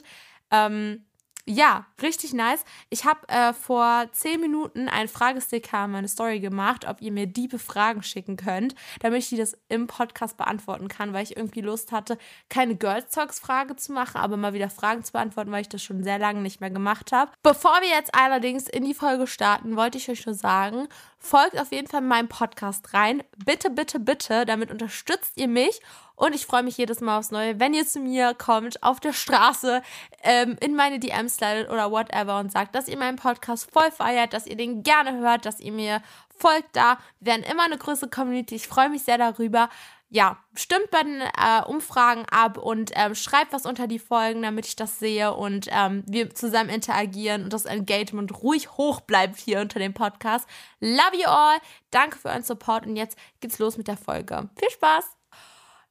Ähm, 0.51 1.05
ja, 1.45 1.85
richtig 2.01 2.33
nice. 2.33 2.63
Ich 2.89 3.03
habe 3.03 3.27
äh, 3.27 3.51
vor 3.51 4.07
zehn 4.13 4.39
Minuten 4.39 4.87
einen 4.87 5.09
Fragesticker 5.09 5.83
in 5.85 5.91
meine 5.91 6.07
Story 6.07 6.39
gemacht, 6.39 6.85
ob 6.87 7.01
ihr 7.01 7.11
mir 7.11 7.27
diebe 7.27 7.59
Fragen 7.59 8.01
schicken 8.01 8.37
könnt, 8.37 8.75
damit 9.01 9.19
ich 9.19 9.29
die 9.29 9.35
das 9.35 9.57
im 9.67 9.87
Podcast 9.87 10.37
beantworten 10.37 10.87
kann, 10.87 11.11
weil 11.11 11.23
ich 11.23 11.35
irgendwie 11.35 11.59
Lust 11.59 11.91
hatte, 11.91 12.17
keine 12.49 12.75
Girls 12.77 13.11
Talks 13.11 13.39
Frage 13.39 13.75
zu 13.75 13.91
machen, 13.91 14.17
aber 14.17 14.37
mal 14.37 14.53
wieder 14.53 14.69
Fragen 14.69 15.03
zu 15.03 15.11
beantworten, 15.11 15.51
weil 15.51 15.61
ich 15.61 15.69
das 15.69 15.83
schon 15.83 16.03
sehr 16.03 16.17
lange 16.17 16.39
nicht 16.41 16.61
mehr 16.61 16.71
gemacht 16.71 17.11
habe. 17.11 17.31
Bevor 17.43 17.81
wir 17.81 17.89
jetzt 17.89 18.15
allerdings 18.15 18.69
in 18.69 18.85
die 18.85 18.93
Folge 18.93 19.27
starten, 19.27 19.75
wollte 19.75 19.97
ich 19.97 20.09
euch 20.09 20.25
nur 20.25 20.35
sagen, 20.35 20.87
folgt 21.19 21.59
auf 21.59 21.73
jeden 21.73 21.87
Fall 21.87 22.01
meinem 22.01 22.29
Podcast 22.29 22.93
rein. 22.93 23.21
Bitte, 23.45 23.69
bitte, 23.69 23.99
bitte, 23.99 24.45
damit 24.45 24.71
unterstützt 24.71 25.35
ihr 25.35 25.49
mich 25.49 25.81
und 26.15 26.35
ich 26.35 26.45
freue 26.45 26.63
mich 26.63 26.77
jedes 26.77 27.01
Mal 27.01 27.17
aufs 27.17 27.31
Neue, 27.31 27.59
wenn 27.59 27.73
ihr 27.73 27.87
zu 27.87 27.99
mir 27.99 28.33
kommt, 28.33 28.81
auf 28.83 28.99
der 28.99 29.13
Straße, 29.13 29.81
ähm, 30.23 30.57
in 30.61 30.75
meine 30.75 30.99
DMs 30.99 31.35
slidet 31.35 31.69
oder 31.69 31.91
whatever 31.91 32.39
und 32.39 32.51
sagt, 32.51 32.75
dass 32.75 32.87
ihr 32.87 32.97
meinen 32.97 33.17
Podcast 33.17 33.69
voll 33.71 33.91
feiert, 33.91 34.33
dass 34.33 34.47
ihr 34.47 34.55
den 34.55 34.83
gerne 34.83 35.17
hört, 35.19 35.45
dass 35.45 35.59
ihr 35.59 35.71
mir 35.71 36.01
folgt 36.37 36.75
da. 36.75 36.97
Wir 37.19 37.33
werden 37.33 37.43
immer 37.43 37.63
eine 37.63 37.77
größere 37.77 38.09
Community. 38.09 38.55
Ich 38.55 38.67
freue 38.67 38.89
mich 38.89 39.03
sehr 39.03 39.17
darüber. 39.17 39.69
Ja, 40.09 40.37
stimmt 40.53 40.91
bei 40.91 41.01
den 41.01 41.21
äh, 41.21 41.63
Umfragen 41.65 42.25
ab 42.29 42.59
und 42.59 42.91
ähm, 42.93 43.15
schreibt 43.15 43.51
was 43.51 43.65
unter 43.65 43.87
die 43.87 43.97
Folgen, 43.97 44.43
damit 44.43 44.67
ich 44.67 44.75
das 44.75 44.99
sehe 44.99 45.33
und 45.33 45.67
ähm, 45.71 46.03
wir 46.05 46.35
zusammen 46.35 46.69
interagieren 46.69 47.45
und 47.45 47.51
das 47.51 47.65
Engagement 47.65 48.43
ruhig 48.43 48.77
hoch 48.77 49.01
bleibt 49.01 49.39
hier 49.39 49.59
unter 49.59 49.79
dem 49.79 49.95
Podcast. 49.95 50.47
Love 50.79 51.17
you 51.17 51.27
all. 51.27 51.57
Danke 51.89 52.19
für 52.19 52.29
euren 52.29 52.43
Support 52.43 52.85
und 52.85 52.95
jetzt 52.95 53.17
geht's 53.39 53.57
los 53.57 53.77
mit 53.77 53.87
der 53.87 53.97
Folge. 53.97 54.49
Viel 54.59 54.69
Spaß! 54.69 55.22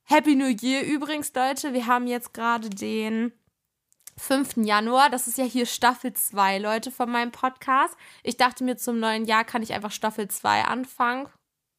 Happy 0.04 0.34
New 0.34 0.54
Year 0.60 0.82
übrigens, 0.82 1.32
Leute. 1.34 1.72
Wir 1.72 1.86
haben 1.86 2.06
jetzt 2.06 2.34
gerade 2.34 2.68
den 2.68 3.32
5. 4.18 4.58
Januar. 4.58 5.10
Das 5.10 5.26
ist 5.26 5.38
ja 5.38 5.44
hier 5.44 5.66
Staffel 5.66 6.12
2, 6.12 6.58
Leute, 6.58 6.90
von 6.90 7.10
meinem 7.10 7.32
Podcast. 7.32 7.96
Ich 8.22 8.36
dachte 8.36 8.64
mir, 8.64 8.76
zum 8.76 8.98
neuen 8.98 9.24
Jahr 9.24 9.44
kann 9.44 9.62
ich 9.62 9.72
einfach 9.72 9.90
Staffel 9.90 10.28
2 10.28 10.64
anfangen, 10.64 11.28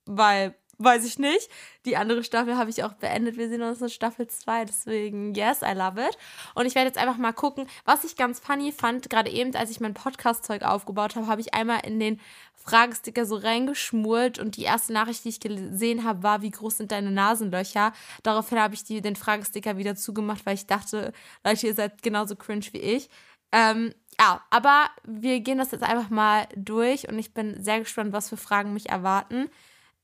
weil 0.05 0.55
weiß 0.83 1.05
ich 1.05 1.19
nicht. 1.19 1.49
Die 1.85 1.97
andere 1.97 2.23
Staffel 2.23 2.57
habe 2.57 2.69
ich 2.69 2.83
auch 2.83 2.93
beendet. 2.93 3.37
Wir 3.37 3.49
sehen 3.49 3.61
uns 3.61 3.81
in 3.81 3.89
Staffel 3.89 4.27
2. 4.27 4.65
Deswegen, 4.65 5.33
yes, 5.33 5.61
I 5.61 5.73
love 5.73 6.01
it. 6.01 6.17
Und 6.55 6.65
ich 6.65 6.75
werde 6.75 6.87
jetzt 6.87 6.97
einfach 6.97 7.17
mal 7.17 7.33
gucken, 7.33 7.67
was 7.85 8.03
ich 8.03 8.15
ganz 8.15 8.39
funny 8.39 8.71
fand. 8.71 9.09
Gerade 9.09 9.31
eben, 9.31 9.55
als 9.55 9.71
ich 9.71 9.79
mein 9.79 9.93
Podcast-Zeug 9.93 10.63
aufgebaut 10.63 11.15
habe, 11.15 11.27
habe 11.27 11.41
ich 11.41 11.53
einmal 11.53 11.81
in 11.85 11.99
den 11.99 12.19
Fragesticker 12.55 13.25
so 13.25 13.35
reingeschmult. 13.35 14.39
Und 14.39 14.57
die 14.57 14.63
erste 14.63 14.93
Nachricht, 14.93 15.25
die 15.25 15.29
ich 15.29 15.39
gesehen 15.39 16.03
habe, 16.03 16.23
war, 16.23 16.41
wie 16.41 16.51
groß 16.51 16.77
sind 16.77 16.91
deine 16.91 17.11
Nasenlöcher? 17.11 17.93
Daraufhin 18.23 18.59
habe 18.59 18.73
ich 18.73 18.83
die, 18.83 19.01
den 19.01 19.15
Fragesticker 19.15 19.77
wieder 19.77 19.95
zugemacht, 19.95 20.45
weil 20.45 20.55
ich 20.55 20.67
dachte, 20.67 21.13
Leute, 21.43 21.67
ihr 21.67 21.73
seid 21.73 22.01
genauso 22.01 22.35
cringe 22.35 22.65
wie 22.71 22.79
ich. 22.79 23.09
Ähm, 23.51 23.93
ja, 24.19 24.41
aber 24.49 24.89
wir 25.03 25.39
gehen 25.39 25.57
das 25.57 25.71
jetzt 25.71 25.83
einfach 25.83 26.09
mal 26.09 26.47
durch 26.55 27.07
und 27.09 27.17
ich 27.19 27.33
bin 27.33 27.61
sehr 27.63 27.79
gespannt, 27.79 28.13
was 28.13 28.29
für 28.29 28.37
Fragen 28.37 28.73
mich 28.73 28.89
erwarten. 28.89 29.49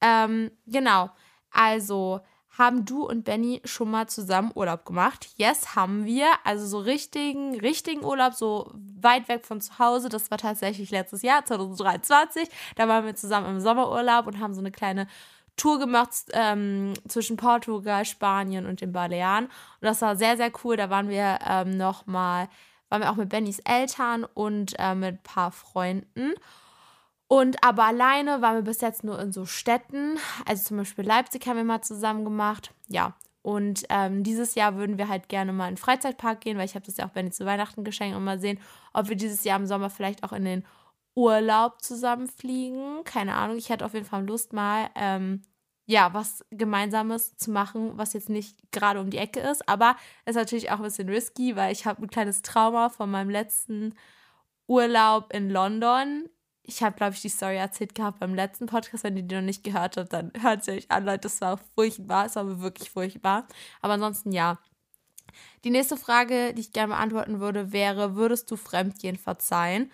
Ähm, 0.02 0.52
genau. 0.66 1.10
Also, 1.52 2.22
haben 2.60 2.84
du 2.84 3.08
und 3.08 3.24
Benny 3.24 3.62
schon 3.64 3.90
mal 3.90 4.08
zusammen 4.08 4.52
Urlaub 4.54 4.86
gemacht? 4.86 5.30
Yes, 5.38 5.76
haben 5.76 6.06
wir. 6.06 6.28
Also 6.44 6.66
so 6.68 6.80
richtigen, 6.80 7.58
richtigen 7.58 8.04
Urlaub, 8.04 8.34
so 8.34 8.70
weit 9.00 9.30
weg 9.30 9.46
von 9.46 9.62
zu 9.62 9.80
Hause. 9.80 10.10
Das 10.10 10.30
war 10.30 10.38
tatsächlich 10.38 10.92
letztes 10.92 11.22
Jahr, 11.22 11.46
2023. 11.46 12.50
Da 12.76 12.90
waren 12.90 13.06
wir 13.06 13.16
zusammen 13.16 13.50
im 13.50 13.60
Sommerurlaub 13.62 14.28
und 14.28 14.40
haben 14.40 14.54
so 14.54 14.60
eine 14.60 14.72
kleine 14.72 15.08
Tour 15.56 15.80
gemacht 15.80 16.10
ähm, 16.34 16.94
zwischen 17.08 17.38
Portugal, 17.38 18.04
Spanien 18.04 18.66
und 18.66 18.82
den 18.82 18.92
Balearen. 18.92 19.46
Und 19.46 19.52
das 19.82 20.02
war 20.02 20.18
sehr, 20.18 20.36
sehr 20.36 20.52
cool. 20.64 20.76
Da 20.76 20.90
waren 20.90 21.08
wir 21.08 21.40
ähm, 21.48 21.78
noch 21.78 22.08
mal, 22.08 22.50
waren 22.90 23.02
wir 23.02 23.10
auch 23.10 23.16
mit 23.16 23.30
Bennys 23.30 23.60
Eltern 23.60 24.26
und 24.26 24.76
äh, 24.80 24.96
mit 24.96 25.16
ein 25.16 25.24
paar 25.24 25.52
Freunden. 25.52 26.34
Und 27.32 27.64
aber 27.64 27.84
alleine 27.84 28.42
waren 28.42 28.56
wir 28.56 28.64
bis 28.64 28.82
jetzt 28.82 29.04
nur 29.04 29.20
in 29.20 29.32
so 29.32 29.46
Städten. 29.46 30.18
Also 30.48 30.64
zum 30.64 30.78
Beispiel 30.78 31.06
Leipzig 31.06 31.48
haben 31.48 31.58
wir 31.58 31.64
mal 31.64 31.84
zusammen 31.84 32.26
gemacht. 32.26 32.74
Ja. 32.88 33.16
Und 33.44 33.86
ähm, 33.90 34.24
dieses 34.24 34.56
Jahr 34.56 34.76
würden 34.76 34.98
wir 34.98 35.08
halt 35.08 35.30
gerne 35.30 35.54
mal 35.54 35.70
in 35.70 35.76
den 35.76 35.78
Freizeitpark 35.78 36.42
gehen, 36.42 36.58
weil 36.58 36.66
ich 36.66 36.74
habe 36.74 36.86
das 36.86 36.98
ja 36.98 37.06
auch 37.06 37.12
Benny 37.12 37.30
zu 37.30 37.46
Weihnachten 37.46 37.84
geschenkt 37.84 38.18
und 38.18 38.24
mal 38.24 38.40
sehen, 38.40 38.60
ob 38.94 39.10
wir 39.10 39.16
dieses 39.16 39.44
Jahr 39.44 39.60
im 39.60 39.68
Sommer 39.68 39.92
vielleicht 39.92 40.24
auch 40.24 40.34
in 40.34 40.44
den 40.44 40.66
Urlaub 41.16 41.84
zusammenfliegen. 41.84 43.04
Keine 43.04 43.36
Ahnung. 43.36 43.58
Ich 43.58 43.70
hätte 43.70 43.86
auf 43.86 43.94
jeden 43.94 44.08
Fall 44.08 44.26
Lust 44.26 44.52
mal 44.52 44.90
ähm, 44.96 45.44
ja, 45.86 46.14
was 46.16 46.44
Gemeinsames 46.50 47.38
zu 47.38 47.52
machen, 47.52 47.92
was 47.96 48.14
jetzt 48.14 48.30
nicht 48.30 48.72
gerade 48.72 49.00
um 49.00 49.12
die 49.12 49.18
Ecke 49.18 49.40
ist. 49.40 49.70
Aber 49.70 49.96
es 50.26 50.36
ist 50.36 50.40
natürlich 50.40 50.72
auch 50.72 50.78
ein 50.78 50.84
bisschen 50.84 51.10
risky, 51.10 51.56
weil 51.56 51.72
ich 51.72 51.86
habe 51.86 52.02
ein 52.02 52.10
kleines 52.10 52.42
Trauma 52.42 52.90
von 52.90 53.12
meinem 53.12 53.30
letzten 53.30 53.94
Urlaub 54.68 55.32
in 55.32 55.52
London. 55.52 56.28
Ich 56.64 56.84
habe, 56.84 56.96
glaube 56.96 57.14
ich, 57.14 57.22
die 57.22 57.30
Story 57.30 57.58
erzählt 57.58 57.96
gehabt 57.96 58.20
beim 58.20 58.36
letzten 58.36 58.68
Podcast. 58.68 59.04
Wenn 59.04 59.18
ihr 59.18 59.24
die 59.24 59.36
noch 59.36 59.42
nicht 59.42 59.64
gehört 59.64 59.98
habt, 59.98 60.14
dann 60.14 60.32
hört 60.40 60.64
sie 60.64 60.72
euch 60.72 60.92
an, 60.92 61.06
Leute. 61.06 61.22
Das 61.22 61.42
war 61.42 61.60
furchtbar. 61.76 62.26
Es 62.28 62.36
war 62.36 62.62
wirklich 62.62 62.92
furchtbar. 62.92 63.48
Aber 63.82 63.94
ansonsten 63.94 64.32
ja. 64.32 64.60
Die 65.64 65.70
nächste 65.72 65.98
Frage, 65.98 66.54
die 66.54 66.62
ich 66.62 66.74
gerne 66.74 66.94
beantworten 66.94 67.40
würde, 67.40 67.72
wäre: 67.72 68.16
Würdest 68.16 68.52
du 68.52 68.56
Fremdgehen 68.56 69.18
verzeihen? 69.18 69.92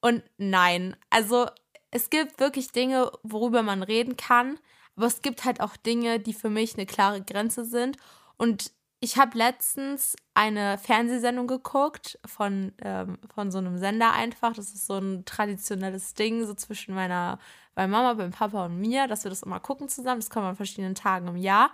Und 0.00 0.22
nein. 0.38 0.96
Also, 1.10 1.46
es 1.90 2.10
gibt 2.10 2.40
wirklich 2.40 2.72
Dinge, 2.72 3.10
worüber 3.22 3.62
man 3.62 3.82
reden 3.82 4.16
kann. 4.16 4.58
Aber 4.96 5.06
es 5.06 5.22
gibt 5.22 5.44
halt 5.44 5.60
auch 5.60 5.76
Dinge, 5.76 6.18
die 6.20 6.34
für 6.34 6.50
mich 6.50 6.74
eine 6.74 6.86
klare 6.86 7.22
Grenze 7.22 7.64
sind. 7.64 7.96
Und 8.36 8.72
ich 9.00 9.16
habe 9.16 9.38
letztens 9.38 10.16
eine 10.34 10.76
Fernsehsendung 10.78 11.46
geguckt 11.46 12.18
von, 12.26 12.72
ähm, 12.82 13.18
von 13.32 13.50
so 13.50 13.58
einem 13.58 13.78
Sender 13.78 14.12
einfach. 14.12 14.54
Das 14.54 14.70
ist 14.70 14.86
so 14.86 14.98
ein 14.98 15.24
traditionelles 15.24 16.14
Ding, 16.14 16.44
so 16.44 16.54
zwischen 16.54 16.94
meiner, 16.94 17.38
meiner 17.76 17.88
Mama, 17.88 18.14
meinem 18.14 18.32
Papa 18.32 18.66
und 18.66 18.80
mir, 18.80 19.06
dass 19.06 19.24
wir 19.24 19.30
das 19.30 19.42
immer 19.42 19.60
gucken 19.60 19.88
zusammen. 19.88 20.20
Das 20.20 20.30
kommt 20.30 20.46
an 20.46 20.56
verschiedenen 20.56 20.96
Tagen 20.96 21.28
im 21.28 21.36
Jahr. 21.36 21.70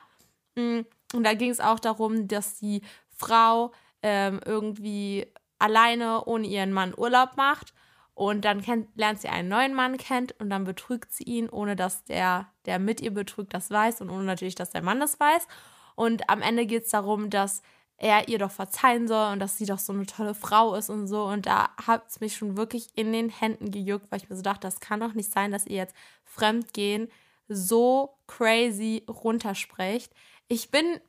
Mm, 0.57 0.81
und 1.14 1.25
da 1.25 1.35
ging 1.35 1.50
es 1.50 1.61
auch 1.61 1.81
darum, 1.81 2.28
dass 2.28 2.59
die 2.59 2.83
Frau 3.16 3.73
ähm, 4.02 4.40
irgendwie 4.45 5.26
alleine 5.59 6.25
ohne 6.26 6.47
ihren 6.47 6.73
Mann 6.73 6.93
Urlaub 6.97 7.37
macht 7.37 7.73
und 8.12 8.45
dann 8.45 8.61
kennt, 8.61 8.88
lernt 8.97 9.21
sie 9.21 9.28
einen 9.28 9.49
neuen 9.49 9.73
Mann 9.73 9.97
kennt 9.97 10.38
und 10.40 10.50
dann 10.50 10.64
betrügt 10.64 11.12
sie 11.12 11.25
ihn, 11.25 11.49
ohne 11.49 11.75
dass 11.75 12.04
der, 12.04 12.49
der 12.66 12.78
mit 12.78 13.00
ihr 13.00 13.14
betrügt, 13.14 13.54
das 13.54 13.71
weiß 13.71 14.02
und 14.02 14.11
ohne 14.11 14.25
natürlich, 14.25 14.54
dass 14.54 14.71
der 14.71 14.83
Mann 14.83 15.00
das 15.00 15.19
weiß. 15.19 15.47
Und 15.95 16.29
am 16.29 16.43
Ende 16.43 16.67
geht 16.67 16.85
es 16.85 16.91
darum, 16.91 17.31
dass 17.31 17.63
er 17.97 18.29
ihr 18.29 18.39
doch 18.39 18.51
verzeihen 18.51 19.07
soll 19.07 19.33
und 19.33 19.39
dass 19.41 19.57
sie 19.57 19.67
doch 19.67 19.79
so 19.79 19.93
eine 19.93 20.07
tolle 20.07 20.35
Frau 20.35 20.75
ist 20.75 20.91
und 20.91 21.07
so. 21.07 21.25
Und 21.25 21.47
da 21.47 21.71
hat 21.87 22.09
es 22.09 22.21
mich 22.21 22.37
schon 22.37 22.57
wirklich 22.57 22.89
in 22.97 23.13
den 23.13 23.29
Händen 23.29 23.71
gejuckt, 23.71 24.07
weil 24.11 24.21
ich 24.21 24.29
mir 24.29 24.37
so 24.37 24.43
dachte, 24.43 24.63
das 24.63 24.81
kann 24.81 25.01
doch 25.01 25.15
nicht 25.15 25.33
sein, 25.33 25.53
dass 25.53 25.67
ihr 25.67 25.77
jetzt 25.77 25.95
Fremdgehen 26.25 27.09
so 27.49 28.17
crazy 28.27 29.05
runtersprecht. 29.09 30.13
Ich 30.49 30.71
bin 30.71 31.01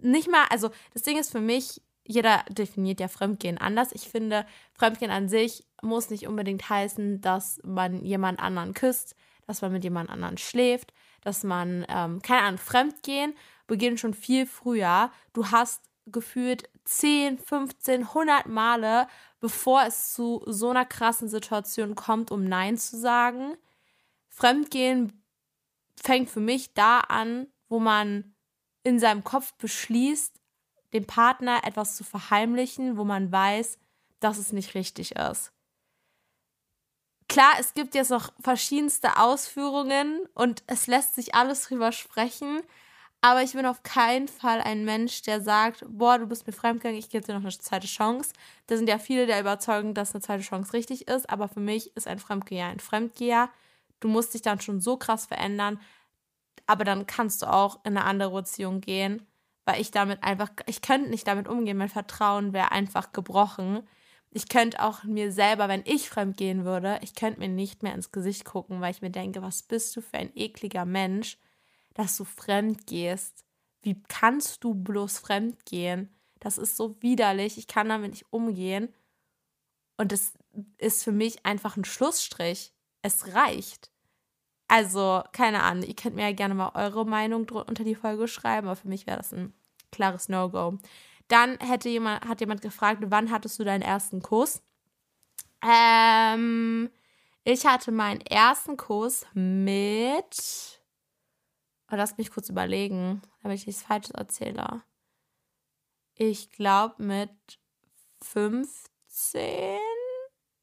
nicht 0.00 0.30
mal, 0.30 0.46
also 0.50 0.70
das 0.94 1.02
Ding 1.02 1.18
ist 1.18 1.30
für 1.30 1.40
mich, 1.40 1.82
jeder 2.04 2.44
definiert 2.48 3.00
ja 3.00 3.08
Fremdgehen 3.08 3.58
anders. 3.58 3.92
Ich 3.92 4.08
finde, 4.08 4.46
Fremdgehen 4.72 5.10
an 5.10 5.28
sich 5.28 5.64
muss 5.82 6.10
nicht 6.10 6.26
unbedingt 6.26 6.68
heißen, 6.68 7.20
dass 7.20 7.60
man 7.64 8.04
jemand 8.04 8.40
anderen 8.40 8.74
küsst, 8.74 9.14
dass 9.46 9.62
man 9.62 9.72
mit 9.72 9.84
jemand 9.84 10.10
anderen 10.10 10.38
schläft, 10.38 10.92
dass 11.22 11.44
man, 11.44 11.84
ähm, 11.88 12.22
keine 12.22 12.42
Ahnung, 12.42 12.58
Fremdgehen 12.58 13.34
beginnt 13.70 14.00
schon 14.00 14.14
viel 14.14 14.46
früher. 14.46 15.12
Du 15.32 15.52
hast 15.52 15.80
gefühlt 16.06 16.68
10, 16.86 17.38
15, 17.38 18.02
100 18.02 18.46
Male, 18.46 19.06
bevor 19.38 19.84
es 19.84 20.12
zu 20.12 20.42
so 20.46 20.70
einer 20.70 20.84
krassen 20.84 21.28
Situation 21.28 21.94
kommt, 21.94 22.32
um 22.32 22.42
Nein 22.42 22.76
zu 22.76 22.98
sagen. 22.98 23.56
Fremdgehen 24.28 25.22
fängt 25.94 26.28
für 26.30 26.40
mich 26.40 26.74
da 26.74 26.98
an, 26.98 27.46
wo 27.68 27.78
man 27.78 28.34
in 28.82 28.98
seinem 28.98 29.22
Kopf 29.22 29.54
beschließt, 29.54 30.34
dem 30.92 31.06
Partner 31.06 31.60
etwas 31.62 31.96
zu 31.96 32.02
verheimlichen, 32.02 32.96
wo 32.96 33.04
man 33.04 33.30
weiß, 33.30 33.78
dass 34.18 34.38
es 34.38 34.50
nicht 34.50 34.74
richtig 34.74 35.12
ist. 35.12 35.52
Klar, 37.28 37.52
es 37.60 37.74
gibt 37.74 37.94
jetzt 37.94 38.10
noch 38.10 38.32
verschiedenste 38.40 39.16
Ausführungen 39.16 40.26
und 40.34 40.64
es 40.66 40.88
lässt 40.88 41.14
sich 41.14 41.36
alles 41.36 41.62
drüber 41.62 41.92
sprechen, 41.92 42.62
aber 43.22 43.42
ich 43.42 43.52
bin 43.52 43.66
auf 43.66 43.82
keinen 43.82 44.28
Fall 44.28 44.60
ein 44.62 44.84
Mensch, 44.84 45.22
der 45.22 45.42
sagt, 45.42 45.84
boah, 45.88 46.18
du 46.18 46.26
bist 46.26 46.46
mir 46.46 46.52
fremdgegangen, 46.54 46.98
ich 46.98 47.10
gebe 47.10 47.24
dir 47.24 47.34
noch 47.34 47.42
eine 47.42 47.50
zweite 47.50 47.86
Chance. 47.86 48.32
Da 48.66 48.76
sind 48.76 48.88
ja 48.88 48.98
viele 48.98 49.26
der 49.26 49.40
Überzeugung, 49.40 49.92
dass 49.94 50.14
eine 50.14 50.22
zweite 50.22 50.42
Chance 50.42 50.72
richtig 50.72 51.06
ist, 51.08 51.28
aber 51.28 51.48
für 51.48 51.60
mich 51.60 51.94
ist 51.96 52.08
ein 52.08 52.18
Fremdgeher 52.18 52.66
ein 52.66 52.80
Fremdgeher. 52.80 53.50
Du 54.00 54.08
musst 54.08 54.32
dich 54.32 54.42
dann 54.42 54.60
schon 54.60 54.80
so 54.80 54.96
krass 54.96 55.26
verändern, 55.26 55.78
aber 56.66 56.84
dann 56.84 57.06
kannst 57.06 57.42
du 57.42 57.52
auch 57.52 57.80
in 57.84 57.96
eine 57.96 58.06
andere 58.06 58.32
Beziehung 58.32 58.80
gehen, 58.80 59.26
weil 59.66 59.80
ich 59.80 59.90
damit 59.90 60.22
einfach, 60.24 60.50
ich 60.66 60.80
könnte 60.80 61.10
nicht 61.10 61.26
damit 61.26 61.48
umgehen, 61.48 61.76
mein 61.76 61.88
Vertrauen 61.90 62.54
wäre 62.54 62.72
einfach 62.72 63.12
gebrochen. 63.12 63.86
Ich 64.30 64.48
könnte 64.48 64.80
auch 64.82 65.04
mir 65.04 65.32
selber, 65.32 65.68
wenn 65.68 65.82
ich 65.84 66.08
fremd 66.08 66.36
gehen 66.36 66.64
würde, 66.64 66.98
ich 67.02 67.14
könnte 67.14 67.40
mir 67.40 67.48
nicht 67.48 67.82
mehr 67.82 67.94
ins 67.94 68.12
Gesicht 68.12 68.44
gucken, 68.44 68.80
weil 68.80 68.92
ich 68.92 69.02
mir 69.02 69.10
denke, 69.10 69.42
was 69.42 69.62
bist 69.62 69.94
du 69.96 70.00
für 70.00 70.16
ein 70.18 70.30
ekliger 70.36 70.84
Mensch, 70.86 71.36
dass 72.00 72.16
du 72.16 72.24
fremd 72.24 72.86
gehst. 72.86 73.44
Wie 73.82 74.02
kannst 74.08 74.64
du 74.64 74.74
bloß 74.74 75.18
fremd 75.18 75.66
gehen? 75.66 76.08
Das 76.38 76.56
ist 76.56 76.76
so 76.76 76.96
widerlich. 77.02 77.58
Ich 77.58 77.66
kann 77.66 77.90
damit 77.90 78.12
nicht 78.12 78.32
umgehen. 78.32 78.92
Und 79.98 80.12
es 80.12 80.32
ist 80.78 81.04
für 81.04 81.12
mich 81.12 81.44
einfach 81.44 81.76
ein 81.76 81.84
Schlussstrich. 81.84 82.72
Es 83.02 83.34
reicht. 83.34 83.90
Also, 84.66 85.22
keine 85.32 85.62
Ahnung. 85.62 85.84
Ihr 85.84 85.94
könnt 85.94 86.16
mir 86.16 86.22
ja 86.22 86.32
gerne 86.32 86.54
mal 86.54 86.72
eure 86.74 87.04
Meinung 87.04 87.46
unter 87.50 87.84
die 87.84 87.94
Folge 87.94 88.28
schreiben, 88.28 88.66
aber 88.66 88.76
für 88.76 88.88
mich 88.88 89.06
wäre 89.06 89.18
das 89.18 89.32
ein 89.32 89.52
klares 89.92 90.28
No-Go. 90.30 90.78
Dann 91.28 91.58
hätte 91.58 91.90
jemand, 91.90 92.24
hat 92.26 92.40
jemand 92.40 92.62
gefragt, 92.62 93.02
wann 93.08 93.30
hattest 93.30 93.58
du 93.58 93.64
deinen 93.64 93.82
ersten 93.82 94.22
Kuss? 94.22 94.62
Ähm, 95.62 96.88
ich 97.44 97.66
hatte 97.66 97.92
meinen 97.92 98.22
ersten 98.22 98.78
Kuss 98.78 99.26
mit 99.34 100.79
aber 101.90 101.96
lass 101.96 102.16
mich 102.18 102.30
kurz 102.30 102.48
überlegen, 102.48 103.20
damit 103.42 103.58
ich 103.58 103.66
nichts 103.66 103.82
Falsches 103.82 104.12
erzähle. 104.12 104.84
Ich 106.14 106.52
glaube 106.52 107.02
mit 107.02 107.58
15. 108.22 109.76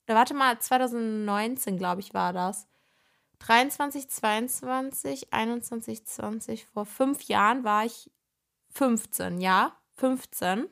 Warte 0.08 0.34
mal, 0.34 0.58
2019, 0.58 1.78
glaube 1.78 2.00
ich, 2.00 2.14
war 2.14 2.32
das. 2.32 2.70
23, 3.40 4.10
22, 4.10 5.34
21, 5.34 6.06
20. 6.06 6.66
Vor 6.68 6.86
fünf 6.86 7.24
Jahren 7.24 7.66
war 7.66 7.84
ich 7.84 8.10
15, 8.70 9.42
ja, 9.42 9.78
15. 9.96 10.70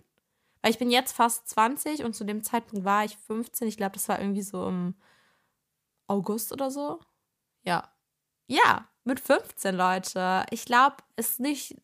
Weil 0.61 0.71
ich 0.71 0.79
bin 0.79 0.89
jetzt 0.89 1.11
fast 1.11 1.49
20 1.49 2.05
und 2.05 2.15
zu 2.15 2.23
dem 2.23 2.43
Zeitpunkt 2.43 2.85
war 2.85 3.03
ich 3.03 3.17
15. 3.17 3.67
Ich 3.67 3.75
glaube, 3.75 3.95
das 3.95 4.07
war 4.07 4.21
irgendwie 4.21 4.41
so 4.41 4.69
im 4.69 4.95
August 6.07 6.53
oder 6.53 6.71
so. 6.71 7.01
Ja. 7.63 7.91
Ja, 8.47 8.87
mit 9.05 9.19
15 9.19 9.75
Leute. 9.75 10.45
Ich 10.49 10.65
glaube, 10.65 10.97
es 11.15 11.31
ist 11.31 11.39
nicht, 11.39 11.77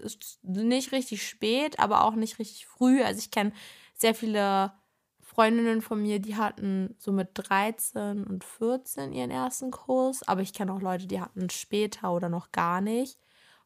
nicht 0.44 0.92
richtig 0.92 1.28
spät, 1.28 1.80
aber 1.80 2.04
auch 2.04 2.16
nicht 2.16 2.40
richtig 2.40 2.66
früh. 2.68 3.02
Also 3.04 3.20
ich 3.20 3.32
kenne 3.32 3.54
sehr 3.94 4.16
viele 4.16 4.74
Freundinnen 5.22 5.82
von 5.82 6.02
mir, 6.02 6.20
die 6.20 6.36
hatten 6.36 6.96
so 6.98 7.12
mit 7.14 7.30
13 7.36 8.26
und 8.26 8.44
14 8.44 9.14
ihren 9.14 9.32
ersten 9.32 9.72
Kurs. 9.72 10.28
Aber 10.28 10.42
ich 10.42 10.54
kenne 10.54 10.74
auch 10.74 10.82
Leute, 10.82 11.08
die 11.08 11.22
hatten 11.22 11.50
später 11.50 12.12
oder 12.12 12.28
noch 12.28 12.52
gar 12.52 12.82
nicht. 12.82 13.18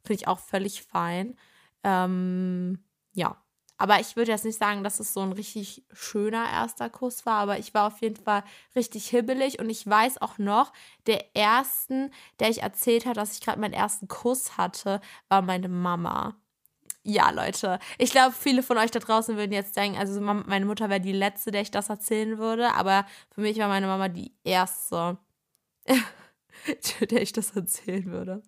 Finde 0.03 0.21
ich 0.21 0.27
auch 0.27 0.39
völlig 0.39 0.83
fein. 0.83 1.37
Ähm, 1.83 2.83
ja. 3.13 3.44
Aber 3.77 3.99
ich 3.99 4.15
würde 4.15 4.31
jetzt 4.31 4.45
nicht 4.45 4.57
sagen, 4.57 4.83
dass 4.83 4.99
es 4.99 5.13
so 5.13 5.21
ein 5.21 5.33
richtig 5.33 5.83
schöner 5.91 6.49
erster 6.49 6.89
Kuss 6.89 7.25
war, 7.25 7.39
aber 7.39 7.59
ich 7.59 7.73
war 7.73 7.87
auf 7.87 7.99
jeden 8.01 8.15
Fall 8.23 8.43
richtig 8.75 9.07
hibbelig 9.09 9.59
und 9.59 9.69
ich 9.69 9.85
weiß 9.85 10.21
auch 10.21 10.37
noch, 10.37 10.71
der 11.07 11.35
ersten, 11.35 12.11
der 12.39 12.49
ich 12.49 12.63
erzählt 12.63 13.05
hat, 13.05 13.17
dass 13.17 13.33
ich 13.33 13.41
gerade 13.41 13.59
meinen 13.59 13.73
ersten 13.73 14.07
Kuss 14.07 14.57
hatte, 14.57 15.01
war 15.27 15.41
meine 15.41 15.67
Mama. 15.67 16.35
Ja, 17.03 17.29
Leute, 17.29 17.79
ich 17.99 18.11
glaube, 18.11 18.33
viele 18.33 18.63
von 18.63 18.77
euch 18.79 18.89
da 18.91 18.99
draußen 18.99 19.37
würden 19.37 19.51
jetzt 19.51 19.75
denken, 19.77 19.99
also 19.99 20.19
meine 20.21 20.65
Mutter 20.65 20.89
wäre 20.89 21.01
die 21.01 21.11
letzte, 21.11 21.51
der 21.51 21.61
ich 21.61 21.69
das 21.71 21.89
erzählen 21.89 22.39
würde, 22.39 22.73
aber 22.73 23.05
für 23.29 23.41
mich 23.41 23.59
war 23.59 23.67
meine 23.67 23.87
Mama 23.87 24.09
die 24.09 24.33
erste, 24.43 25.17
der 27.01 27.21
ich 27.21 27.33
das 27.33 27.51
erzählen 27.55 28.05
würde. 28.07 28.41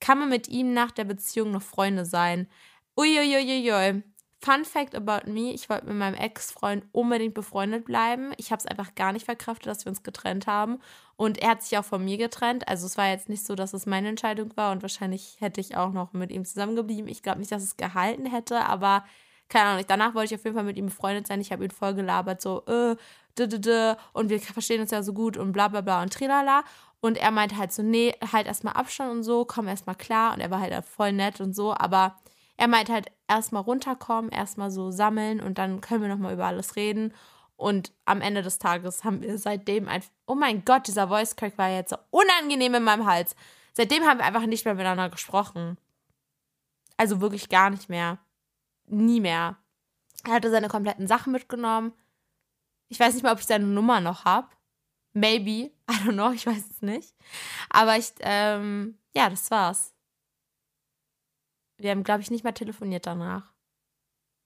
Kann 0.00 0.18
man 0.18 0.28
mit 0.28 0.48
ihm 0.48 0.72
nach 0.72 0.92
der 0.92 1.04
Beziehung 1.04 1.50
noch 1.50 1.62
Freunde 1.62 2.04
sein? 2.04 2.48
Uiuiuiui. 2.96 4.02
Fun 4.42 4.64
Fact 4.64 4.94
about 4.94 5.30
me: 5.30 5.52
Ich 5.52 5.68
wollte 5.68 5.86
mit 5.86 5.96
meinem 5.96 6.14
Ex-Freund 6.14 6.84
unbedingt 6.92 7.34
befreundet 7.34 7.84
bleiben. 7.84 8.32
Ich 8.38 8.50
habe 8.50 8.60
es 8.60 8.66
einfach 8.66 8.94
gar 8.94 9.12
nicht 9.12 9.26
verkraftet, 9.26 9.66
dass 9.66 9.84
wir 9.84 9.90
uns 9.90 10.02
getrennt 10.02 10.46
haben. 10.46 10.78
Und 11.16 11.36
er 11.38 11.50
hat 11.50 11.62
sich 11.62 11.76
auch 11.76 11.84
von 11.84 12.02
mir 12.02 12.16
getrennt. 12.16 12.66
Also 12.66 12.86
es 12.86 12.96
war 12.96 13.08
jetzt 13.08 13.28
nicht 13.28 13.44
so, 13.44 13.54
dass 13.54 13.74
es 13.74 13.84
meine 13.84 14.08
Entscheidung 14.08 14.56
war. 14.56 14.72
Und 14.72 14.80
wahrscheinlich 14.80 15.36
hätte 15.40 15.60
ich 15.60 15.76
auch 15.76 15.92
noch 15.92 16.14
mit 16.14 16.30
ihm 16.30 16.46
zusammengeblieben. 16.46 17.08
Ich 17.10 17.22
glaube 17.22 17.40
nicht, 17.40 17.52
dass 17.52 17.62
es 17.62 17.76
gehalten 17.76 18.24
hätte, 18.24 18.64
aber 18.64 19.04
keine 19.50 19.66
Ahnung. 19.66 19.84
Danach 19.88 20.14
wollte 20.14 20.34
ich 20.34 20.40
auf 20.40 20.44
jeden 20.44 20.56
Fall 20.56 20.64
mit 20.64 20.78
ihm 20.78 20.86
befreundet 20.86 21.26
sein. 21.26 21.40
Ich 21.42 21.52
habe 21.52 21.64
ihn 21.64 21.70
voll 21.70 21.94
gelabert, 21.94 22.40
so, 22.40 22.64
äh, 22.66 22.96
d 23.38 23.44
-d 23.44 23.58
-d, 23.58 23.96
und 24.14 24.30
wir 24.30 24.40
verstehen 24.40 24.80
uns 24.80 24.90
ja 24.90 25.02
so 25.02 25.12
gut 25.12 25.36
und 25.36 25.52
bla 25.52 25.68
bla 25.68 25.82
bla 25.82 26.02
und 26.02 26.12
trilala. 26.12 26.64
Und 27.00 27.18
er 27.18 27.30
meinte 27.30 27.56
halt 27.58 27.72
so, 27.72 27.82
nee, 27.82 28.14
halt 28.32 28.46
erstmal 28.46 28.74
Abstand 28.74 29.10
und 29.10 29.22
so, 29.22 29.44
komm 29.44 29.68
erstmal 29.68 29.96
klar. 29.96 30.34
Und 30.34 30.40
er 30.40 30.50
war 30.50 30.60
halt 30.60 30.84
voll 30.84 31.12
nett 31.12 31.40
und 31.40 31.54
so, 31.54 31.74
aber 31.74 32.16
er 32.60 32.68
meint 32.68 32.90
halt 32.90 33.10
erstmal 33.26 33.62
runterkommen, 33.62 34.30
erstmal 34.30 34.70
so 34.70 34.90
sammeln 34.90 35.40
und 35.40 35.56
dann 35.56 35.80
können 35.80 36.02
wir 36.02 36.10
nochmal 36.10 36.34
über 36.34 36.44
alles 36.44 36.76
reden. 36.76 37.14
Und 37.56 37.90
am 38.04 38.20
Ende 38.20 38.42
des 38.42 38.58
Tages 38.58 39.02
haben 39.02 39.22
wir 39.22 39.38
seitdem 39.38 39.88
einfach, 39.88 40.10
oh 40.26 40.34
mein 40.34 40.62
Gott, 40.66 40.86
dieser 40.86 41.08
Voice 41.08 41.36
Crack 41.36 41.56
war 41.56 41.70
jetzt 41.70 41.88
so 41.88 41.96
unangenehm 42.10 42.74
in 42.74 42.84
meinem 42.84 43.06
Hals. 43.06 43.34
Seitdem 43.72 44.04
haben 44.04 44.18
wir 44.18 44.26
einfach 44.26 44.44
nicht 44.44 44.66
mehr 44.66 44.74
miteinander 44.74 45.08
gesprochen. 45.08 45.78
Also 46.98 47.22
wirklich 47.22 47.48
gar 47.48 47.70
nicht 47.70 47.88
mehr. 47.88 48.18
Nie 48.84 49.20
mehr. 49.20 49.56
Er 50.26 50.34
hatte 50.34 50.50
seine 50.50 50.68
kompletten 50.68 51.06
Sachen 51.06 51.32
mitgenommen. 51.32 51.94
Ich 52.88 53.00
weiß 53.00 53.14
nicht 53.14 53.22
mal, 53.22 53.32
ob 53.32 53.40
ich 53.40 53.46
seine 53.46 53.64
Nummer 53.64 54.02
noch 54.02 54.26
habe. 54.26 54.48
Maybe. 55.14 55.70
I 55.90 55.94
don't 56.04 56.12
know, 56.12 56.30
ich 56.32 56.46
weiß 56.46 56.62
es 56.72 56.82
nicht. 56.82 57.14
Aber 57.70 57.96
ich, 57.96 58.12
ähm, 58.20 58.98
ja, 59.14 59.30
das 59.30 59.50
war's. 59.50 59.94
Wir 61.80 61.90
haben, 61.90 62.04
glaube 62.04 62.22
ich, 62.22 62.30
nicht 62.30 62.44
mal 62.44 62.52
telefoniert 62.52 63.06
danach. 63.06 63.52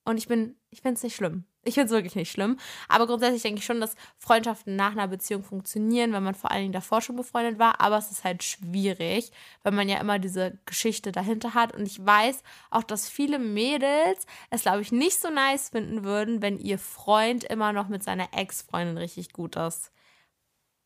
Und 0.07 0.19
ich 0.19 0.29
bin, 0.29 0.57
ich 0.71 0.83
finde 0.83 0.97
es 0.97 1.03
nicht 1.03 1.17
schlimm. 1.17 1.45
Ich 1.67 1.75
finde 1.75 1.87
es 1.87 1.93
wirklich 1.93 2.15
nicht 2.15 2.31
schlimm. 2.31 2.59
Aber 2.89 3.07
grundsätzlich 3.07 3.41
denke 3.41 3.61
ich 3.61 3.65
schon, 3.65 3.81
dass 3.81 3.97
Freundschaften 4.19 4.77
nach 4.77 4.93
einer 4.93 5.09
Beziehung 5.09 5.43
funktionieren, 5.43 6.13
wenn 6.13 6.23
man 6.23 6.35
vor 6.35 6.51
allen 6.51 6.61
Dingen 6.61 6.73
davor 6.75 7.01
schon 7.01 7.17
befreundet 7.17 7.59
war. 7.59 7.81
Aber 7.81 7.97
es 7.97 8.11
ist 8.11 8.23
halt 8.23 8.43
schwierig, 8.43 9.33
weil 9.63 9.73
man 9.73 9.89
ja 9.89 9.99
immer 9.99 10.19
diese 10.19 10.59
Geschichte 10.67 11.11
dahinter 11.11 11.55
hat. 11.55 11.75
Und 11.75 11.87
ich 11.87 12.05
weiß 12.05 12.43
auch, 12.71 12.83
dass 12.83 13.09
viele 13.09 13.39
Mädels 13.39 14.27
es, 14.51 14.63
glaube 14.63 14.83
ich, 14.83 14.93
nicht 14.93 15.19
so 15.19 15.31
nice 15.31 15.71
finden 15.71 16.05
würden, 16.05 16.43
wenn 16.43 16.59
ihr 16.59 16.79
Freund 16.79 17.45
immer 17.45 17.73
noch 17.73 17.89
mit 17.89 18.03
seiner 18.03 18.29
Ex-Freundin 18.35 18.99
richtig 18.99 19.33
gut 19.33 19.57
ist. 19.57 19.94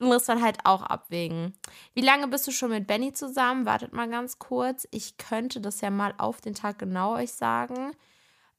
Muss 0.00 0.28
man 0.28 0.42
halt 0.42 0.58
auch 0.64 0.82
abwägen. 0.82 1.54
Wie 1.94 2.02
lange 2.02 2.28
bist 2.28 2.46
du 2.46 2.52
schon 2.52 2.70
mit 2.70 2.86
Benny 2.86 3.12
zusammen? 3.12 3.66
Wartet 3.66 3.92
mal 3.92 4.08
ganz 4.08 4.38
kurz. 4.38 4.86
Ich 4.92 5.16
könnte 5.16 5.60
das 5.60 5.80
ja 5.80 5.90
mal 5.90 6.14
auf 6.18 6.40
den 6.40 6.54
Tag 6.54 6.78
genau 6.78 7.16
euch 7.16 7.32
sagen. 7.32 7.92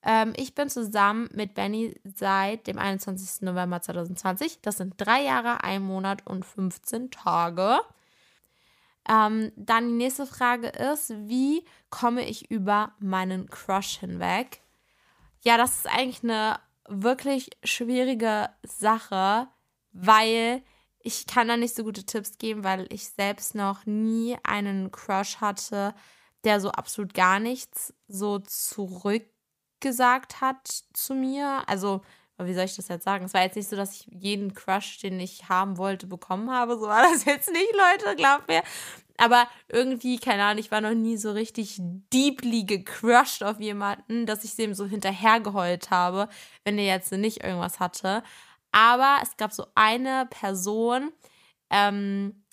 Ähm, 0.03 0.34
ich 0.36 0.55
bin 0.55 0.69
zusammen 0.69 1.29
mit 1.34 1.53
Benny 1.53 2.00
seit 2.03 2.67
dem 2.67 2.77
21. 2.77 3.41
November 3.41 3.81
2020. 3.81 4.62
Das 4.62 4.77
sind 4.77 4.96
drei 4.98 5.24
Jahre, 5.24 5.63
ein 5.63 5.81
Monat 5.81 6.25
und 6.25 6.46
15 6.46 7.12
Tage. 7.12 7.79
Ähm, 9.08 9.51
dann 9.55 9.88
die 9.88 9.96
nächste 9.96 10.25
Frage 10.25 10.67
ist, 10.67 11.10
wie 11.27 11.65
komme 11.89 12.25
ich 12.25 12.51
über 12.51 12.93
meinen 13.00 13.50
Crush 13.50 13.98
hinweg? 14.00 14.62
Ja, 15.41 15.58
das 15.58 15.77
ist 15.77 15.88
eigentlich 15.88 16.24
eine 16.24 16.60
wirklich 16.88 17.50
schwierige 17.63 18.50
Sache, 18.63 19.48
weil 19.91 20.63
ich 21.01 21.27
kann 21.27 21.48
da 21.48 21.58
nicht 21.58 21.75
so 21.75 21.84
gute 21.84 22.06
Tipps 22.06 22.38
geben, 22.38 22.63
weil 22.63 22.88
ich 22.91 23.10
selbst 23.10 23.56
noch 23.56 23.86
nie 23.86 24.38
einen 24.44 24.91
Crush 24.91 25.38
hatte, 25.38 25.94
der 26.44 26.60
so 26.60 26.72
absolut 26.72 27.13
gar 27.13 27.39
nichts 27.39 27.94
so 28.08 28.39
zurück 28.39 29.24
gesagt 29.79 30.41
hat 30.41 30.68
zu 30.94 31.13
mir. 31.13 31.63
Also, 31.68 32.01
wie 32.38 32.53
soll 32.53 32.65
ich 32.65 32.75
das 32.75 32.88
jetzt 32.88 33.03
sagen? 33.03 33.25
Es 33.25 33.34
war 33.34 33.41
jetzt 33.41 33.56
nicht 33.56 33.70
so, 33.70 33.75
dass 33.75 33.94
ich 33.94 34.08
jeden 34.12 34.53
Crush, 34.53 35.00
den 35.00 35.20
ich 35.20 35.50
haben 35.50 35.77
wollte, 35.77 36.08
bekommen 36.08 36.50
habe. 36.51 36.77
So 36.77 36.88
war 36.88 37.03
das 37.03 37.25
jetzt 37.25 37.51
nicht, 37.51 37.74
Leute, 37.74 38.15
glaubt 38.15 38.48
mir. 38.48 38.63
Aber 39.18 39.48
irgendwie, 39.68 40.18
keine 40.18 40.44
Ahnung, 40.44 40.60
ich 40.60 40.72
war 40.72 40.79
noch 40.79 40.94
nie 40.94 41.18
so 41.18 41.32
richtig 41.32 41.77
deeply 42.13 42.63
gecrushed 42.63 43.44
auf 43.44 43.60
jemanden, 43.60 44.25
dass 44.25 44.46
ich 44.46 44.56
dem 44.56 44.74
so 44.74 44.86
hinterhergeheult 44.86 45.91
habe, 45.91 46.29
wenn 46.63 46.77
der 46.77 46.86
jetzt 46.86 47.12
nicht 47.12 47.44
irgendwas 47.44 47.82
hatte. 47.82 48.24
Aber 48.71 49.19
es 49.23 49.38
gab 49.38 49.51
so 49.53 49.65
eine 49.75 50.27
Person, 50.29 51.11
ähm, 51.71 52.43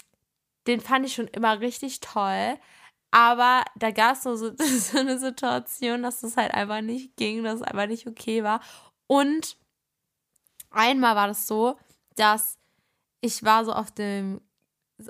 den 0.67 0.81
fand 0.81 1.07
ich 1.07 1.15
schon 1.15 1.29
immer 1.29 1.61
richtig 1.61 2.01
toll. 2.01 2.59
Aber 3.11 3.65
da 3.77 3.91
gab 3.93 4.17
es 4.17 4.23
so, 4.25 4.37
so, 4.37 4.53
so 4.59 4.99
eine 4.99 5.19
Situation, 5.19 6.03
dass 6.03 6.21
das 6.21 6.37
halt 6.37 6.53
einfach 6.55 6.81
nicht 6.83 7.17
ging, 7.17 7.45
dass 7.45 7.57
es 7.57 7.63
einfach 7.63 7.87
nicht 7.87 8.07
okay 8.07 8.43
war. 8.45 8.61
Und 9.07 9.57
einmal 10.71 11.17
war 11.17 11.29
das 11.29 11.47
so, 11.47 11.79
dass 12.17 12.59
ich 13.21 13.43
war 13.45 13.65
so 13.65 13.73
auf 13.73 13.91
dem 13.91 14.41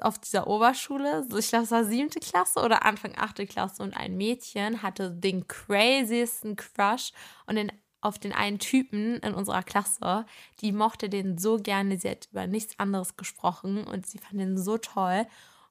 auf 0.01 0.19
dieser 0.19 0.49
Oberschule, 0.49 1.27
ich 1.39 1.49
glaube, 1.49 1.65
es 1.65 1.71
war 1.71 1.85
siebte 1.85 2.19
Klasse 2.19 2.61
oder 2.61 2.85
Anfang 2.85 3.15
achte 3.17 3.47
Klasse 3.47 3.83
und 3.85 3.97
ein 3.97 4.17
Mädchen 4.17 4.83
hatte 4.83 5.13
den 5.13 5.47
craziesten 5.47 6.57
Crush 6.57 7.13
und 7.47 7.55
den, 7.57 7.71
auf 8.07 8.19
den 8.19 8.33
einen 8.33 8.59
Typen 8.59 9.17
in 9.19 9.35
unserer 9.35 9.63
Klasse, 9.63 10.27
die 10.61 10.73
mochte 10.73 11.09
den 11.09 11.39
so 11.39 11.59
gerne, 11.59 11.99
sie 11.99 12.11
hat 12.11 12.29
über 12.31 12.47
nichts 12.47 12.79
anderes 12.79 13.17
gesprochen 13.17 13.85
und 13.85 14.07
sie 14.07 14.19
fand 14.19 14.41
den 14.41 14.57
so 14.59 14.79
toll 14.79 15.27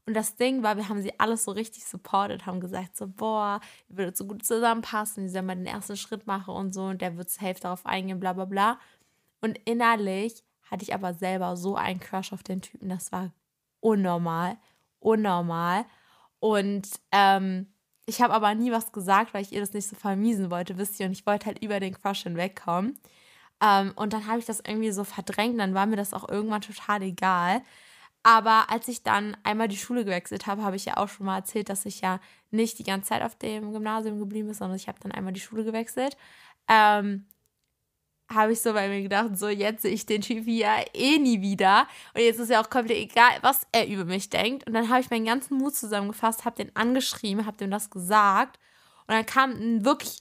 und 0.08 0.14
das 0.14 0.36
Ding 0.36 0.62
war, 0.62 0.78
wir 0.78 0.88
haben 0.88 1.02
sie 1.02 1.20
alles 1.20 1.46
so 1.46 1.52
richtig 1.52 1.86
supported, 1.86 2.46
haben 2.46 2.60
gesagt 2.60 2.96
so, 2.96 3.08
boah, 3.08 3.60
ihr 3.90 3.98
würdet 3.98 4.16
so 4.18 4.26
gut 4.26 4.46
zusammenpassen, 4.46 5.28
sie 5.28 5.34
soll 5.34 5.42
mal 5.42 5.56
den 5.56 5.66
ersten 5.66 5.98
Schritt 5.98 6.28
machen 6.28 6.54
und 6.54 6.74
so 6.74 6.84
und 6.86 7.02
der 7.02 7.18
wird 7.18 7.30
safe 7.30 7.60
darauf 7.60 7.86
eingehen, 7.86 8.20
bla 8.20 8.34
bla 8.34 8.46
bla. 8.46 8.80
Und 9.42 9.58
innerlich 9.66 10.44
hatte 10.70 10.84
ich 10.84 10.94
aber 10.94 11.16
selber 11.16 11.58
so 11.58 11.76
einen 11.76 12.00
Crush 12.00 12.34
auf 12.34 12.44
den 12.44 12.62
Typen, 12.62 12.90
das 12.90 13.12
war 13.12 13.32
unnormal, 13.80 14.58
unnormal. 15.00 15.86
Und 16.40 16.88
ähm, 17.12 17.68
ich 18.06 18.22
habe 18.22 18.34
aber 18.34 18.54
nie 18.56 18.72
was 18.72 18.92
gesagt, 18.92 19.34
weil 19.34 19.42
ich 19.42 19.52
ihr 19.52 19.62
das 19.62 19.74
nicht 19.74 19.88
so 19.88 19.96
vermiesen 19.96 20.52
wollte, 20.52 20.78
wisst 20.78 21.00
ihr, 21.00 21.08
und 21.08 21.12
ich 21.14 21.26
wollte 21.26 21.48
halt 21.48 21.64
über 21.64 21.80
den 21.80 21.94
Crush 21.94 22.24
hinwegkommen. 22.24 23.00
Ähm, 23.62 23.94
und 23.96 24.14
dann 24.14 24.28
habe 24.28 24.40
ich 24.40 24.46
das 24.46 24.60
irgendwie 24.60 24.92
so 24.92 25.04
verdrängt, 25.04 25.60
dann 25.60 25.74
war 25.74 25.86
mir 25.86 25.96
das 25.96 26.14
auch 26.14 26.28
irgendwann 26.30 26.62
total 26.62 27.02
egal. 27.02 27.62
Aber 28.24 28.72
als 28.72 28.88
ich 28.88 29.04
dann 29.04 29.38
einmal 29.44 29.68
die 29.68 29.78
Schule 29.78 30.04
gewechselt 30.04 30.48
habe, 30.48 30.64
habe 30.64 30.76
ich 30.76 30.86
ja 30.86 30.98
auch 30.98 31.10
schon 31.10 31.28
mal 31.28 31.38
erzählt, 31.38 31.70
dass 31.70 31.86
ich 31.86 32.02
ja 32.02 32.20
nicht 32.52 32.80
die 32.80 32.84
ganze 32.84 33.10
Zeit 33.10 33.22
auf 33.22 33.36
dem 33.36 33.72
Gymnasium 33.72 34.20
geblieben 34.20 34.48
bin, 34.48 34.56
sondern 34.56 34.78
ich 34.78 34.88
habe 34.88 35.00
dann 35.00 35.12
einmal 35.12 35.34
die 35.34 35.40
Schule 35.40 35.64
gewechselt. 35.64 36.18
Ähm, 36.68 37.28
habe 38.34 38.54
ich 38.54 38.62
so 38.62 38.74
bei 38.74 38.88
mir 38.88 39.02
gedacht, 39.02 39.38
so 39.38 39.48
jetzt 39.48 39.84
sehe 39.84 39.92
ich 39.92 40.06
den 40.06 40.22
Typ 40.22 40.48
ja 40.48 40.78
eh 40.94 41.18
nie 41.18 41.42
wieder. 41.42 41.88
Und 42.14 42.22
jetzt 42.22 42.40
ist 42.40 42.50
ja 42.50 42.62
auch 42.62 42.70
komplett 42.70 42.98
egal, 42.98 43.32
was 43.42 43.68
er 43.72 43.88
über 43.88 44.06
mich 44.06 44.30
denkt. 44.30 44.66
Und 44.66 44.74
dann 44.74 44.90
habe 44.90 45.02
ich 45.02 45.10
meinen 45.10 45.26
ganzen 45.26 45.58
Mut 45.58 45.76
zusammengefasst, 45.76 46.46
habe 46.46 46.64
den 46.64 46.76
angeschrieben, 46.76 47.46
habe 47.46 47.58
dem 47.58 47.72
das 47.72 47.90
gesagt. 47.90 48.60
Und 49.08 49.14
dann 49.14 49.26
kam 49.26 49.86
wirklich, 49.86 50.20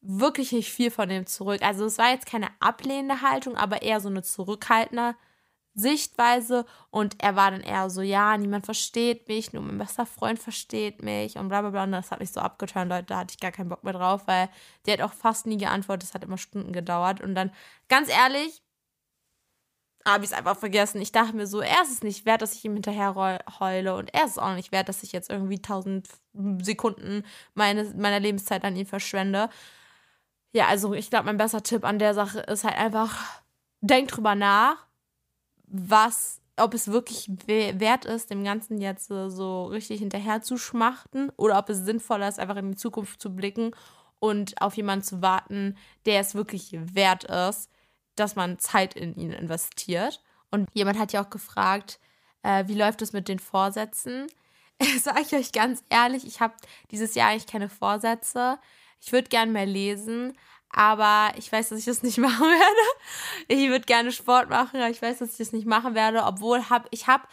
wirklich 0.00 0.52
nicht 0.52 0.70
viel 0.70 0.90
von 0.90 1.08
dem 1.08 1.26
zurück. 1.26 1.62
Also 1.62 1.86
es 1.86 1.98
war 1.98 2.10
jetzt 2.10 2.26
keine 2.26 2.48
ablehnende 2.60 3.22
Haltung, 3.22 3.56
aber 3.56 3.82
eher 3.82 4.00
so 4.00 4.08
eine 4.08 4.22
zurückhaltende 4.22 5.14
Sichtweise 5.74 6.66
und 6.90 7.22
er 7.22 7.36
war 7.36 7.50
dann 7.52 7.60
eher 7.60 7.88
so, 7.88 8.02
ja, 8.02 8.36
niemand 8.36 8.64
versteht 8.64 9.28
mich, 9.28 9.52
nur 9.52 9.62
mein 9.62 9.78
bester 9.78 10.06
Freund 10.06 10.38
versteht 10.38 11.02
mich 11.02 11.36
und 11.38 11.48
bla 11.48 11.60
bla 11.60 11.70
bla. 11.70 11.84
Und 11.84 11.92
das 11.92 12.10
hat 12.10 12.20
mich 12.20 12.32
so 12.32 12.40
abgetan, 12.40 12.88
Leute, 12.88 13.06
da 13.06 13.18
hatte 13.18 13.32
ich 13.32 13.40
gar 13.40 13.52
keinen 13.52 13.68
Bock 13.68 13.84
mehr 13.84 13.92
drauf, 13.92 14.22
weil 14.26 14.48
der 14.86 14.94
hat 14.94 15.02
auch 15.02 15.12
fast 15.12 15.46
nie 15.46 15.56
geantwortet, 15.56 16.08
es 16.08 16.14
hat 16.14 16.24
immer 16.24 16.38
Stunden 16.38 16.72
gedauert. 16.72 17.20
Und 17.20 17.34
dann, 17.34 17.52
ganz 17.88 18.08
ehrlich, 18.08 18.62
habe 20.06 20.24
ich 20.24 20.30
es 20.30 20.36
einfach 20.36 20.56
vergessen. 20.56 21.00
Ich 21.00 21.12
dachte 21.12 21.36
mir 21.36 21.46
so, 21.46 21.60
er 21.60 21.82
ist 21.82 21.92
es 21.92 22.02
nicht 22.02 22.26
wert, 22.26 22.42
dass 22.42 22.54
ich 22.54 22.64
ihm 22.64 22.74
hinterher 22.74 23.14
heule 23.60 23.94
und 23.94 24.12
er 24.14 24.24
ist 24.24 24.32
es 24.32 24.38
auch 24.38 24.54
nicht 24.54 24.72
wert, 24.72 24.88
dass 24.88 25.02
ich 25.02 25.12
jetzt 25.12 25.30
irgendwie 25.30 25.60
tausend 25.60 26.08
Sekunden 26.62 27.24
meine, 27.54 27.84
meiner 27.94 28.20
Lebenszeit 28.20 28.64
an 28.64 28.76
ihn 28.76 28.86
verschwende. 28.86 29.50
Ja, 30.52 30.66
also 30.66 30.94
ich 30.94 31.10
glaube, 31.10 31.26
mein 31.26 31.36
bester 31.36 31.62
Tipp 31.62 31.84
an 31.84 31.98
der 31.98 32.14
Sache 32.14 32.40
ist 32.40 32.64
halt 32.64 32.76
einfach, 32.76 33.42
denk 33.80 34.08
drüber 34.08 34.34
nach 34.34 34.87
was, 35.70 36.40
ob 36.56 36.74
es 36.74 36.88
wirklich 36.88 37.30
wert 37.46 38.04
ist, 38.04 38.30
dem 38.30 38.44
Ganzen 38.44 38.80
jetzt 38.80 39.08
so 39.08 39.66
richtig 39.66 40.00
hinterher 40.00 40.42
zu 40.42 40.56
schmachten 40.56 41.30
oder 41.36 41.58
ob 41.58 41.68
es 41.68 41.78
sinnvoller 41.78 42.28
ist, 42.28 42.38
einfach 42.38 42.56
in 42.56 42.72
die 42.72 42.76
Zukunft 42.76 43.20
zu 43.20 43.34
blicken 43.34 43.72
und 44.18 44.60
auf 44.60 44.76
jemanden 44.76 45.04
zu 45.04 45.22
warten, 45.22 45.76
der 46.06 46.20
es 46.20 46.34
wirklich 46.34 46.70
wert 46.72 47.24
ist, 47.24 47.70
dass 48.16 48.36
man 48.36 48.58
Zeit 48.58 48.94
in 48.94 49.14
ihn 49.14 49.32
investiert. 49.32 50.22
Und 50.50 50.68
jemand 50.74 50.98
hat 50.98 51.12
ja 51.12 51.22
auch 51.24 51.30
gefragt, 51.30 52.00
äh, 52.42 52.64
wie 52.66 52.74
läuft 52.74 53.02
es 53.02 53.12
mit 53.12 53.28
den 53.28 53.38
Vorsätzen? 53.38 54.26
Sage 55.00 55.20
ich 55.22 55.32
euch 55.34 55.52
ganz 55.52 55.84
ehrlich, 55.90 56.26
ich 56.26 56.40
habe 56.40 56.54
dieses 56.90 57.14
Jahr 57.14 57.30
eigentlich 57.30 57.46
keine 57.46 57.68
Vorsätze. 57.68 58.58
Ich 59.00 59.12
würde 59.12 59.28
gern 59.28 59.52
mehr 59.52 59.66
lesen, 59.66 60.36
aber 60.70 61.32
ich 61.36 61.50
weiß, 61.50 61.70
dass 61.70 61.78
ich 61.78 61.84
das 61.84 62.02
nicht 62.02 62.18
machen 62.18 62.46
werde. 62.46 62.98
Ich 63.48 63.68
würde 63.68 63.84
gerne 63.84 64.12
Sport 64.12 64.50
machen, 64.50 64.76
aber 64.80 64.90
ich 64.90 65.02
weiß, 65.02 65.18
dass 65.18 65.32
ich 65.32 65.38
das 65.38 65.52
nicht 65.52 65.66
machen 65.66 65.94
werde, 65.94 66.24
obwohl 66.24 66.68
hab, 66.70 66.86
ich 66.90 67.06
habe 67.06 67.24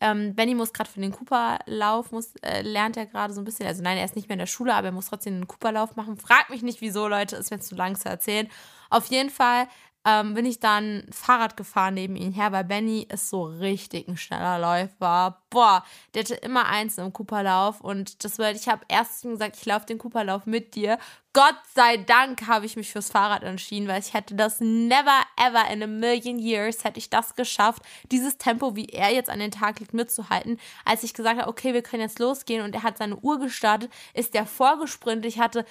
ähm, 0.00 0.34
Benny 0.34 0.54
muss 0.54 0.72
gerade 0.72 0.90
für 0.90 1.00
den 1.00 1.12
Cooperlauf, 1.12 2.10
muss, 2.10 2.34
äh, 2.36 2.62
lernt 2.62 2.96
er 2.96 3.06
gerade 3.06 3.34
so 3.34 3.40
ein 3.40 3.44
bisschen. 3.44 3.66
Also 3.66 3.82
nein, 3.82 3.98
er 3.98 4.04
ist 4.06 4.16
nicht 4.16 4.28
mehr 4.28 4.34
in 4.34 4.40
der 4.40 4.46
Schule, 4.46 4.74
aber 4.74 4.88
er 4.88 4.92
muss 4.92 5.06
trotzdem 5.06 5.34
einen 5.34 5.46
Cooperlauf 5.46 5.94
machen. 5.96 6.16
Frag 6.16 6.48
mich 6.48 6.62
nicht, 6.62 6.80
wieso, 6.80 7.06
Leute, 7.06 7.36
ist 7.36 7.50
mir 7.50 7.60
zu 7.60 7.74
lang 7.74 7.96
zu 7.96 8.08
erzählen. 8.08 8.48
Auf 8.88 9.06
jeden 9.06 9.30
Fall 9.30 9.68
ähm, 10.06 10.34
bin 10.34 10.46
ich 10.46 10.60
dann 10.60 11.04
Fahrrad 11.10 11.56
gefahren 11.56 11.94
neben 11.94 12.16
ihm 12.16 12.32
her, 12.32 12.52
weil 12.52 12.64
Benny 12.64 13.06
ist 13.10 13.28
so 13.28 13.44
richtig 13.44 14.08
ein 14.08 14.16
schneller 14.16 14.58
Läufer. 14.58 15.42
Boah, 15.50 15.84
der 16.14 16.22
hatte 16.22 16.34
immer 16.36 16.66
eins 16.66 16.96
im 16.96 17.12
Cooperlauf 17.12 17.80
und 17.80 18.24
das 18.24 18.38
war, 18.38 18.50
ich 18.52 18.68
habe 18.68 18.84
erst 18.88 19.22
gesagt, 19.22 19.56
ich 19.56 19.66
laufe 19.66 19.86
den 19.86 19.98
Cooperlauf 19.98 20.46
mit 20.46 20.74
dir. 20.74 20.98
Gott 21.32 21.58
sei 21.74 21.96
Dank 21.98 22.48
habe 22.48 22.66
ich 22.66 22.76
mich 22.76 22.90
fürs 22.90 23.10
Fahrrad 23.10 23.44
entschieden, 23.44 23.86
weil 23.86 24.00
ich 24.00 24.14
hätte 24.14 24.34
das 24.34 24.60
never 24.60 25.22
ever 25.36 25.70
in 25.70 25.82
a 25.82 25.86
million 25.86 26.40
years 26.40 26.82
hätte 26.82 26.98
ich 26.98 27.08
das 27.08 27.36
geschafft, 27.36 27.82
dieses 28.10 28.36
Tempo, 28.36 28.74
wie 28.74 28.86
er 28.86 29.12
jetzt 29.12 29.30
an 29.30 29.38
den 29.38 29.52
Tag 29.52 29.78
liegt, 29.78 29.94
mitzuhalten. 29.94 30.58
Als 30.84 31.04
ich 31.04 31.14
gesagt 31.14 31.38
habe, 31.40 31.48
okay, 31.48 31.72
wir 31.72 31.82
können 31.82 32.02
jetzt 32.02 32.18
losgehen 32.18 32.64
und 32.64 32.74
er 32.74 32.82
hat 32.82 32.98
seine 32.98 33.16
Uhr 33.16 33.38
gestartet, 33.38 33.92
ist 34.12 34.34
der 34.34 34.44
vorgesprintet. 34.44 35.26
Ich 35.26 35.38
hatte 35.38 35.64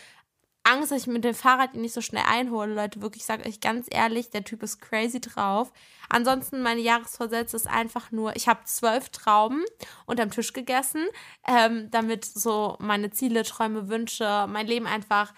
Angst, 0.63 0.91
dass 0.91 1.01
ich 1.01 1.07
mit 1.07 1.23
dem 1.23 1.33
Fahrrad 1.33 1.73
ihn 1.73 1.81
nicht 1.81 1.93
so 1.93 2.01
schnell 2.01 2.23
einhole, 2.27 2.73
Leute. 2.73 3.01
Wirklich, 3.01 3.21
ich 3.21 3.27
sage 3.27 3.47
euch 3.47 3.59
ganz 3.59 3.87
ehrlich, 3.89 4.29
der 4.29 4.43
Typ 4.43 4.61
ist 4.63 4.79
crazy 4.79 5.19
drauf. 5.19 5.71
Ansonsten, 6.09 6.61
meine 6.61 6.81
Jahresvorsätze 6.81 7.55
ist 7.55 7.67
einfach 7.67 8.11
nur, 8.11 8.35
ich 8.35 8.47
habe 8.47 8.65
zwölf 8.65 9.09
Trauben 9.09 9.63
unterm 10.05 10.31
Tisch 10.31 10.53
gegessen, 10.53 11.05
ähm, 11.47 11.89
damit 11.91 12.25
so 12.25 12.75
meine 12.79 13.09
Ziele, 13.11 13.43
Träume, 13.43 13.89
Wünsche, 13.89 14.45
mein 14.47 14.67
Leben 14.67 14.85
einfach 14.85 15.33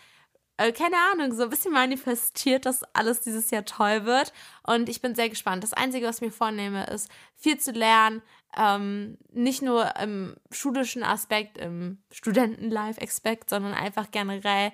äh, 0.62 0.72
keine 0.74 0.98
Ahnung, 1.12 1.34
so 1.34 1.44
ein 1.44 1.50
bisschen 1.50 1.74
manifestiert, 1.74 2.66
dass 2.66 2.84
alles 2.94 3.22
dieses 3.22 3.50
Jahr 3.50 3.66
toll 3.66 4.06
wird. 4.06 4.32
Und 4.64 4.90
ich 4.90 5.02
bin 5.02 5.16
sehr 5.16 5.30
gespannt. 5.30 5.64
Das 5.64 5.74
Einzige, 5.74 6.06
was 6.06 6.18
ich 6.18 6.22
mir 6.22 6.32
vornehme, 6.32 6.86
ist 6.86 7.10
viel 7.36 7.58
zu 7.58 7.72
lernen. 7.72 8.22
Ähm, 8.56 9.18
nicht 9.32 9.62
nur 9.62 9.96
im 9.98 10.36
schulischen 10.52 11.04
Aspekt, 11.04 11.58
im 11.58 12.04
Studenten-Life-Aspekt, 12.12 13.50
sondern 13.50 13.74
einfach 13.74 14.12
generell 14.12 14.72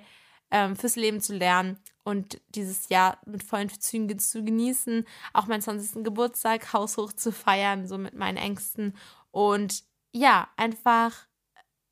ähm, 0.50 0.76
fürs 0.76 0.96
Leben 0.96 1.20
zu 1.20 1.34
lernen 1.34 1.78
und 2.04 2.40
dieses 2.48 2.88
Jahr 2.88 3.18
mit 3.26 3.42
vollen 3.42 3.68
Zügen 3.68 4.18
zu 4.18 4.42
genießen, 4.42 5.04
auch 5.32 5.46
meinen 5.46 5.60
20. 5.60 6.04
Geburtstag 6.04 6.72
haushoch 6.72 7.12
zu 7.12 7.32
feiern, 7.32 7.86
so 7.86 7.98
mit 7.98 8.14
meinen 8.14 8.38
Ängsten 8.38 8.96
und 9.30 9.82
ja, 10.12 10.48
einfach 10.56 11.12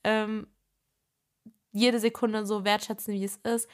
ähm, 0.04 0.46
jede 1.72 2.00
Sekunde 2.00 2.46
so 2.46 2.64
wertschätzen, 2.64 3.12
wie 3.12 3.24
es 3.24 3.36
ist. 3.36 3.68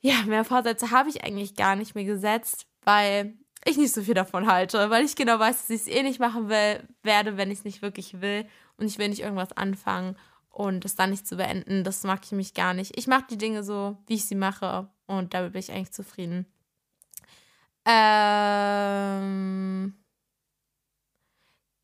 Ja, 0.00 0.22
mehr 0.26 0.44
Vorsätze 0.44 0.90
habe 0.90 1.10
ich 1.10 1.24
eigentlich 1.24 1.54
gar 1.54 1.76
nicht 1.76 1.94
mehr 1.94 2.04
gesetzt, 2.04 2.66
weil 2.82 3.34
ich 3.64 3.76
nicht 3.76 3.92
so 3.92 4.02
viel 4.02 4.14
davon 4.14 4.46
halte, 4.46 4.90
weil 4.90 5.04
ich 5.04 5.16
genau 5.16 5.38
weiß, 5.38 5.58
dass 5.58 5.70
ich 5.70 5.82
es 5.82 5.88
eh 5.88 6.02
nicht 6.02 6.20
machen 6.20 6.48
will, 6.48 6.86
werde, 7.02 7.36
wenn 7.36 7.50
ich 7.50 7.58
es 7.58 7.64
nicht 7.64 7.82
wirklich 7.82 8.20
will 8.20 8.46
und 8.76 8.86
ich 8.86 8.98
will 8.98 9.08
nicht 9.08 9.20
irgendwas 9.20 9.52
anfangen 9.52 10.16
und 10.54 10.84
es 10.84 10.94
dann 10.94 11.10
nicht 11.10 11.26
zu 11.26 11.36
beenden, 11.36 11.84
das 11.84 12.04
mag 12.04 12.20
ich 12.24 12.32
mich 12.32 12.54
gar 12.54 12.74
nicht. 12.74 12.96
Ich 12.96 13.06
mache 13.08 13.24
die 13.28 13.38
Dinge 13.38 13.64
so, 13.64 13.98
wie 14.06 14.14
ich 14.14 14.26
sie 14.26 14.36
mache 14.36 14.88
und 15.06 15.34
damit 15.34 15.52
bin 15.52 15.60
ich 15.60 15.72
eigentlich 15.72 15.92
zufrieden. 15.92 16.46
Ähm 17.84 19.94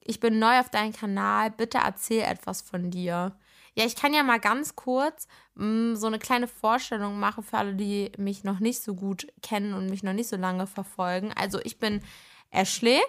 ich 0.00 0.20
bin 0.20 0.38
neu 0.38 0.60
auf 0.60 0.70
deinem 0.70 0.92
Kanal. 0.92 1.50
Bitte 1.50 1.78
erzähl 1.78 2.22
etwas 2.22 2.62
von 2.62 2.90
dir. 2.90 3.36
Ja, 3.74 3.84
ich 3.84 3.96
kann 3.96 4.14
ja 4.14 4.22
mal 4.22 4.40
ganz 4.40 4.76
kurz 4.76 5.28
mh, 5.54 5.92
mm, 5.92 5.96
so 5.96 6.06
eine 6.06 6.18
kleine 6.18 6.48
Vorstellung 6.48 7.18
machen 7.20 7.44
für 7.44 7.58
alle, 7.58 7.74
die 7.74 8.12
mich 8.18 8.44
noch 8.44 8.60
nicht 8.60 8.82
so 8.82 8.94
gut 8.94 9.26
kennen 9.42 9.74
und 9.74 9.90
mich 9.90 10.02
noch 10.02 10.12
nicht 10.12 10.28
so 10.28 10.36
lange 10.36 10.66
verfolgen. 10.66 11.32
Also 11.34 11.60
ich 11.62 11.78
bin 11.78 12.02
Ashley. 12.50 13.00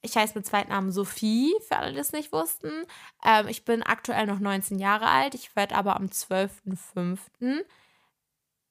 Ich 0.00 0.16
heiße 0.16 0.34
mit 0.36 0.46
Zweitnamen 0.46 0.92
Sophie, 0.92 1.54
für 1.66 1.76
alle, 1.76 1.92
die 1.92 1.98
es 1.98 2.12
nicht 2.12 2.32
wussten. 2.32 2.70
Ähm, 3.24 3.48
ich 3.48 3.64
bin 3.64 3.82
aktuell 3.82 4.26
noch 4.26 4.38
19 4.38 4.78
Jahre 4.78 5.08
alt. 5.08 5.34
Ich 5.34 5.54
werde 5.56 5.74
aber 5.74 5.96
am 5.96 6.06
12.05. 6.06 7.18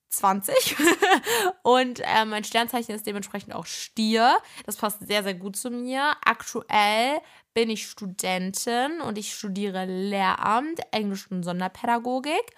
20 0.10 0.78
und 1.64 2.00
äh, 2.00 2.26
mein 2.26 2.46
Sternzeichen 2.46 2.96
ist 2.96 3.06
dementsprechend 3.06 3.54
auch 3.54 3.66
Stier. 3.66 4.38
Das 4.66 4.78
passt 4.78 5.06
sehr, 5.06 5.22
sehr 5.22 5.34
gut 5.34 5.58
zu 5.58 5.70
mir. 5.70 6.14
Aktuell 6.24 7.20
bin 7.54 7.70
ich 7.70 7.88
Studentin 7.88 9.02
und 9.02 9.18
ich 9.18 9.34
studiere 9.34 9.86
Lehramt, 9.86 10.80
Englisch 10.92 11.30
und 11.30 11.44
Sonderpädagogik. 11.44 12.56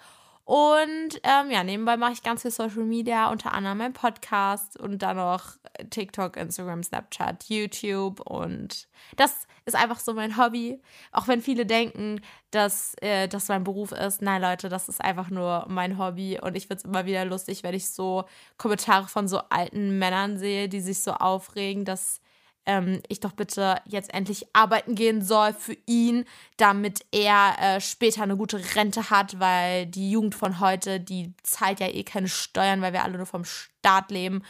Und 0.50 1.20
ähm, 1.22 1.52
ja, 1.52 1.62
nebenbei 1.62 1.96
mache 1.96 2.14
ich 2.14 2.24
ganz 2.24 2.42
viel 2.42 2.50
Social 2.50 2.82
Media, 2.82 3.30
unter 3.30 3.52
anderem 3.52 3.78
mein 3.78 3.92
Podcast 3.92 4.76
und 4.76 5.00
dann 5.00 5.16
noch 5.16 5.44
TikTok, 5.90 6.36
Instagram, 6.36 6.82
Snapchat, 6.82 7.44
YouTube. 7.44 8.18
Und 8.18 8.88
das 9.14 9.46
ist 9.64 9.76
einfach 9.76 10.00
so 10.00 10.12
mein 10.12 10.36
Hobby. 10.36 10.82
Auch 11.12 11.28
wenn 11.28 11.40
viele 11.40 11.66
denken, 11.66 12.20
dass 12.50 12.96
äh, 13.00 13.28
das 13.28 13.46
mein 13.46 13.62
Beruf 13.62 13.92
ist. 13.92 14.22
Nein, 14.22 14.42
Leute, 14.42 14.68
das 14.68 14.88
ist 14.88 15.00
einfach 15.00 15.30
nur 15.30 15.66
mein 15.68 15.98
Hobby. 15.98 16.40
Und 16.42 16.56
ich 16.56 16.66
finde 16.66 16.78
es 16.78 16.84
immer 16.84 17.06
wieder 17.06 17.24
lustig, 17.24 17.62
wenn 17.62 17.76
ich 17.76 17.88
so 17.88 18.24
Kommentare 18.58 19.06
von 19.06 19.28
so 19.28 19.38
alten 19.50 20.00
Männern 20.00 20.36
sehe, 20.36 20.68
die 20.68 20.80
sich 20.80 21.00
so 21.00 21.12
aufregen, 21.12 21.84
dass 21.84 22.20
ähm, 22.66 23.02
ich 23.08 23.20
doch 23.20 23.32
bitte 23.32 23.80
jetzt 23.86 24.12
endlich 24.12 24.46
arbeiten 24.52 24.94
gehen 24.94 25.22
soll 25.22 25.52
für 25.52 25.76
ihn, 25.86 26.24
damit 26.56 27.04
er 27.10 27.56
äh, 27.58 27.80
später 27.80 28.22
eine 28.22 28.36
gute 28.36 28.60
Rente 28.74 29.10
hat, 29.10 29.40
weil 29.40 29.86
die 29.86 30.10
Jugend 30.10 30.34
von 30.34 30.60
heute, 30.60 31.00
die 31.00 31.34
zahlt 31.42 31.80
ja 31.80 31.88
eh 31.88 32.04
keine 32.04 32.28
Steuern, 32.28 32.82
weil 32.82 32.92
wir 32.92 33.04
alle 33.04 33.16
nur 33.16 33.26
vom 33.26 33.44
Staat 33.44 34.10
leben. 34.10 34.42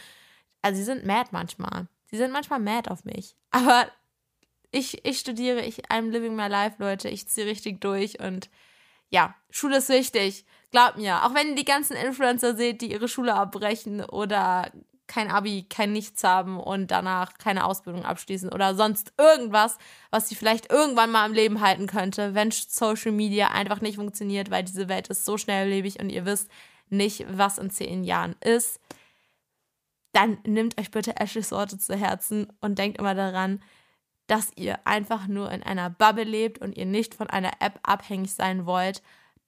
Also 0.61 0.77
sie 0.77 0.83
sind 0.83 1.05
mad 1.05 1.29
manchmal. 1.31 1.87
Sie 2.05 2.17
sind 2.17 2.31
manchmal 2.31 2.59
mad 2.59 2.89
auf 2.89 3.05
mich. 3.05 3.35
Aber 3.51 3.87
ich, 4.71 5.05
ich 5.05 5.19
studiere, 5.19 5.61
ich 5.61 5.85
I'm 5.89 6.09
living 6.09 6.35
my 6.35 6.47
life, 6.47 6.75
Leute. 6.79 7.09
Ich 7.09 7.27
ziehe 7.27 7.45
richtig 7.45 7.81
durch 7.81 8.19
und 8.19 8.49
ja, 9.09 9.35
Schule 9.49 9.77
ist 9.77 9.89
wichtig. 9.89 10.45
Glaubt 10.71 10.97
mir, 10.97 11.25
auch 11.25 11.33
wenn 11.33 11.49
ihr 11.49 11.55
die 11.55 11.65
ganzen 11.65 11.97
Influencer 11.97 12.55
seht, 12.55 12.81
die 12.81 12.91
ihre 12.91 13.09
Schule 13.09 13.33
abbrechen 13.33 14.03
oder 14.03 14.71
kein 15.11 15.29
Abi, 15.29 15.65
kein 15.69 15.91
Nichts 15.91 16.23
haben 16.23 16.57
und 16.57 16.89
danach 16.89 17.33
keine 17.37 17.65
Ausbildung 17.65 18.05
abschließen 18.05 18.49
oder 18.49 18.75
sonst 18.75 19.11
irgendwas, 19.17 19.77
was 20.09 20.29
sie 20.29 20.35
vielleicht 20.35 20.71
irgendwann 20.71 21.11
mal 21.11 21.25
im 21.25 21.33
Leben 21.33 21.59
halten 21.59 21.85
könnte, 21.85 22.33
wenn 22.33 22.49
Social 22.51 23.11
Media 23.11 23.49
einfach 23.49 23.81
nicht 23.81 23.97
funktioniert, 23.97 24.49
weil 24.51 24.63
diese 24.63 24.87
Welt 24.87 25.09
ist 25.09 25.25
so 25.25 25.37
schnelllebig 25.37 25.99
und 25.99 26.09
ihr 26.09 26.25
wisst 26.25 26.49
nicht, 26.89 27.25
was 27.29 27.57
in 27.57 27.69
zehn 27.69 28.05
Jahren 28.05 28.37
ist, 28.39 28.79
dann 30.13 30.37
nehmt 30.45 30.79
euch 30.79 30.91
bitte 30.91 31.17
Ashleys 31.17 31.51
Worte 31.51 31.77
zu 31.77 31.93
Herzen 31.93 32.47
und 32.61 32.79
denkt 32.79 32.97
immer 32.97 33.13
daran, 33.13 33.61
dass 34.27 34.51
ihr 34.55 34.87
einfach 34.87 35.27
nur 35.27 35.51
in 35.51 35.61
einer 35.61 35.89
Bubble 35.89 36.23
lebt 36.23 36.59
und 36.59 36.77
ihr 36.77 36.85
nicht 36.85 37.15
von 37.15 37.29
einer 37.29 37.51
App 37.59 37.81
abhängig 37.83 38.33
sein 38.33 38.65
wollt 38.65 39.01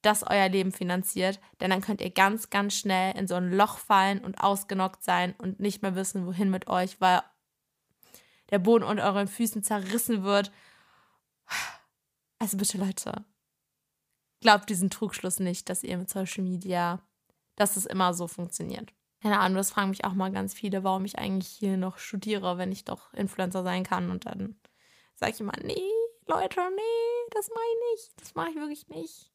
das 0.04 0.22
euer 0.22 0.48
Leben 0.48 0.72
finanziert, 0.72 1.40
denn 1.60 1.70
dann 1.70 1.80
könnt 1.80 2.00
ihr 2.00 2.10
ganz, 2.10 2.50
ganz 2.50 2.74
schnell 2.74 3.16
in 3.16 3.26
so 3.26 3.34
ein 3.34 3.52
Loch 3.52 3.78
fallen 3.78 4.24
und 4.24 4.40
ausgenockt 4.40 5.02
sein 5.02 5.34
und 5.38 5.60
nicht 5.60 5.82
mehr 5.82 5.94
wissen, 5.94 6.26
wohin 6.26 6.50
mit 6.50 6.68
euch, 6.68 7.00
weil 7.00 7.22
der 8.50 8.58
Boden 8.58 8.84
unter 8.84 9.04
euren 9.04 9.28
Füßen 9.28 9.62
zerrissen 9.62 10.22
wird. 10.22 10.52
Also 12.38 12.56
bitte, 12.56 12.78
Leute, 12.78 13.24
glaubt 14.40 14.68
diesen 14.68 14.90
Trugschluss 14.90 15.40
nicht, 15.40 15.70
dass 15.70 15.82
ihr 15.82 15.96
mit 15.96 16.10
Social 16.10 16.44
Media, 16.44 17.00
dass 17.56 17.76
es 17.76 17.86
immer 17.86 18.12
so 18.12 18.28
funktioniert. 18.28 18.92
Keine 19.22 19.40
Ahnung, 19.40 19.56
das 19.56 19.70
fragen 19.70 19.88
mich 19.88 20.04
auch 20.04 20.12
mal 20.12 20.30
ganz 20.30 20.52
viele, 20.52 20.84
warum 20.84 21.06
ich 21.06 21.18
eigentlich 21.18 21.48
hier 21.48 21.78
noch 21.78 21.96
studiere, 21.96 22.58
wenn 22.58 22.70
ich 22.70 22.84
doch 22.84 23.14
Influencer 23.14 23.62
sein 23.62 23.84
kann. 23.84 24.10
Und 24.10 24.26
dann 24.26 24.60
sage 25.14 25.32
ich 25.32 25.40
immer, 25.40 25.54
nee, 25.62 25.80
Leute, 26.26 26.60
nee, 26.76 27.30
das 27.30 27.48
mache 27.48 27.64
ich. 27.94 28.10
Das 28.16 28.34
mache 28.34 28.50
ich 28.50 28.56
wirklich 28.56 28.88
nicht. 28.88 29.33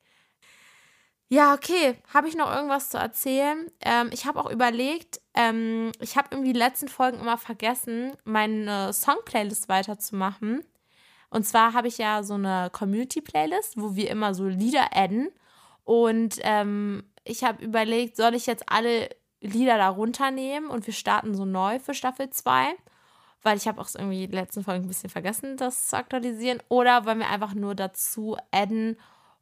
Ja, 1.31 1.53
okay. 1.53 1.95
Habe 2.11 2.27
ich 2.27 2.35
noch 2.35 2.51
irgendwas 2.51 2.89
zu 2.89 2.97
erzählen? 2.97 3.69
Ähm, 3.81 4.09
ich 4.11 4.25
habe 4.25 4.39
auch 4.39 4.49
überlegt, 4.49 5.21
ähm, 5.35 5.91
ich 5.99 6.17
habe 6.17 6.29
irgendwie 6.31 6.53
die 6.53 6.59
letzten 6.59 6.87
Folgen 6.87 7.19
immer 7.19 7.37
vergessen, 7.37 8.13
meine 8.23 8.91
Song-Playlist 8.93 9.69
weiterzumachen. 9.69 10.63
Und 11.29 11.45
zwar 11.45 11.73
habe 11.73 11.87
ich 11.87 11.99
ja 11.99 12.23
so 12.23 12.33
eine 12.33 12.71
Community-Playlist, 12.71 13.79
wo 13.79 13.95
wir 13.95 14.09
immer 14.09 14.33
so 14.33 14.47
Lieder 14.47 14.87
adden. 14.95 15.29
Und 15.83 16.37
ähm, 16.41 17.03
ich 17.23 17.43
habe 17.43 17.63
überlegt, 17.63 18.17
soll 18.17 18.33
ich 18.33 18.47
jetzt 18.47 18.63
alle 18.67 19.09
Lieder 19.39 19.77
da 19.77 19.89
runternehmen 19.89 20.69
und 20.69 20.87
wir 20.87 20.93
starten 20.93 21.35
so 21.35 21.45
neu 21.45 21.79
für 21.79 21.93
Staffel 21.93 22.31
2? 22.31 22.73
Weil 23.43 23.57
ich 23.57 23.67
habe 23.67 23.79
auch 23.79 23.89
irgendwie 23.93 24.27
die 24.27 24.35
letzten 24.35 24.63
Folgen 24.63 24.85
ein 24.85 24.87
bisschen 24.87 25.11
vergessen, 25.11 25.57
das 25.57 25.89
zu 25.89 25.97
aktualisieren. 25.97 26.59
Oder 26.69 27.05
wollen 27.05 27.19
wir 27.19 27.29
einfach 27.29 27.53
nur 27.53 27.75
dazu 27.75 28.35
adden 28.51 28.97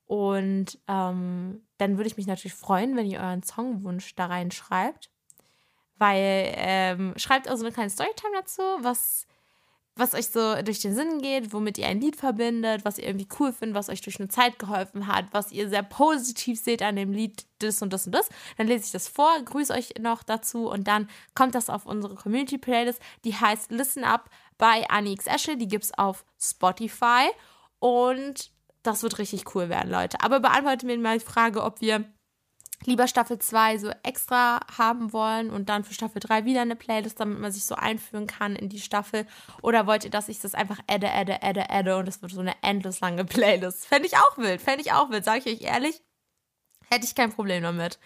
und 0.05 0.77
ähm, 0.87 1.61
dann 1.77 1.97
würde 1.97 2.07
ich 2.07 2.17
mich 2.17 2.27
natürlich 2.27 2.55
freuen, 2.55 2.95
wenn 2.95 3.05
ihr 3.05 3.19
euren 3.19 3.43
Songwunsch 3.43 4.15
da 4.15 4.27
reinschreibt. 4.27 5.09
Weil 5.97 6.53
ähm, 6.55 7.13
schreibt 7.17 7.47
also 7.47 7.65
eine 7.65 7.73
kleine 7.73 7.89
Storytime 7.89 8.35
dazu, 8.35 8.61
was, 8.81 9.25
was 9.95 10.13
euch 10.13 10.27
so 10.27 10.61
durch 10.61 10.79
den 10.79 10.93
Sinn 10.93 11.21
geht, 11.21 11.53
womit 11.53 11.79
ihr 11.79 11.87
ein 11.87 11.99
Lied 11.99 12.15
verbindet, 12.15 12.85
was 12.85 12.99
ihr 12.99 13.05
irgendwie 13.07 13.27
cool 13.39 13.51
findet, 13.51 13.75
was 13.75 13.89
euch 13.89 14.01
durch 14.01 14.19
eine 14.19 14.29
Zeit 14.29 14.59
geholfen 14.59 15.07
hat, 15.07 15.25
was 15.31 15.51
ihr 15.51 15.69
sehr 15.69 15.81
positiv 15.81 16.59
seht 16.59 16.83
an 16.83 16.97
dem 16.97 17.13
Lied, 17.13 17.45
das 17.59 17.81
und 17.81 17.93
das 17.93 18.05
und 18.05 18.13
das. 18.13 18.29
Dann 18.57 18.67
lese 18.67 18.85
ich 18.85 18.91
das 18.91 19.07
vor, 19.07 19.41
grüße 19.43 19.73
euch 19.73 19.95
noch 19.99 20.21
dazu 20.21 20.69
und 20.69 20.87
dann 20.87 21.09
kommt 21.33 21.55
das 21.55 21.69
auf 21.69 21.87
unsere 21.87 22.13
Community-Playlist. 22.13 23.01
Die 23.23 23.33
heißt 23.33 23.71
Listen 23.71 24.03
Up 24.03 24.29
bei 24.59 24.87
Annie 24.89 25.13
X 25.13 25.25
Ashley. 25.25 25.57
Die 25.57 25.67
gibt 25.67 25.85
es 25.85 25.97
auf 25.97 26.25
Spotify. 26.39 27.29
Und 27.79 28.51
das 28.87 29.03
wird 29.03 29.19
richtig 29.19 29.53
cool 29.55 29.69
werden, 29.69 29.91
Leute. 29.91 30.17
Aber 30.21 30.39
beantwortet 30.39 30.83
mir 30.83 30.97
mal 30.97 31.19
die 31.19 31.25
Frage, 31.25 31.63
ob 31.63 31.81
wir 31.81 32.05
lieber 32.85 33.07
Staffel 33.07 33.39
2 33.39 33.77
so 33.79 33.91
extra 34.03 34.59
haben 34.77 35.11
wollen 35.13 35.49
und 35.49 35.69
dann 35.69 35.83
für 35.83 35.93
Staffel 35.93 36.19
3 36.19 36.45
wieder 36.45 36.61
eine 36.61 36.75
Playlist, 36.75 37.19
damit 37.19 37.39
man 37.39 37.51
sich 37.51 37.65
so 37.65 37.75
einführen 37.75 38.27
kann 38.27 38.55
in 38.55 38.69
die 38.69 38.79
Staffel. 38.79 39.25
Oder 39.61 39.87
wollt 39.87 40.05
ihr, 40.05 40.11
dass 40.11 40.29
ich 40.29 40.39
das 40.39 40.53
einfach 40.53 40.79
adde, 40.87 41.11
adde, 41.11 41.41
adde, 41.41 41.69
adde 41.69 41.97
und 41.97 42.07
es 42.07 42.21
wird 42.21 42.31
so 42.31 42.39
eine 42.39 42.55
endlos 42.61 42.99
lange 42.99 43.25
Playlist? 43.25 43.85
Fände 43.85 44.07
ich 44.07 44.15
auch 44.17 44.37
wild, 44.37 44.61
fände 44.61 44.81
ich 44.81 44.93
auch 44.93 45.09
wild, 45.09 45.25
sage 45.25 45.41
ich 45.45 45.61
euch 45.61 45.67
ehrlich. 45.67 46.01
Hätte 46.89 47.05
ich 47.05 47.15
kein 47.15 47.33
Problem 47.33 47.63
damit. 47.63 47.99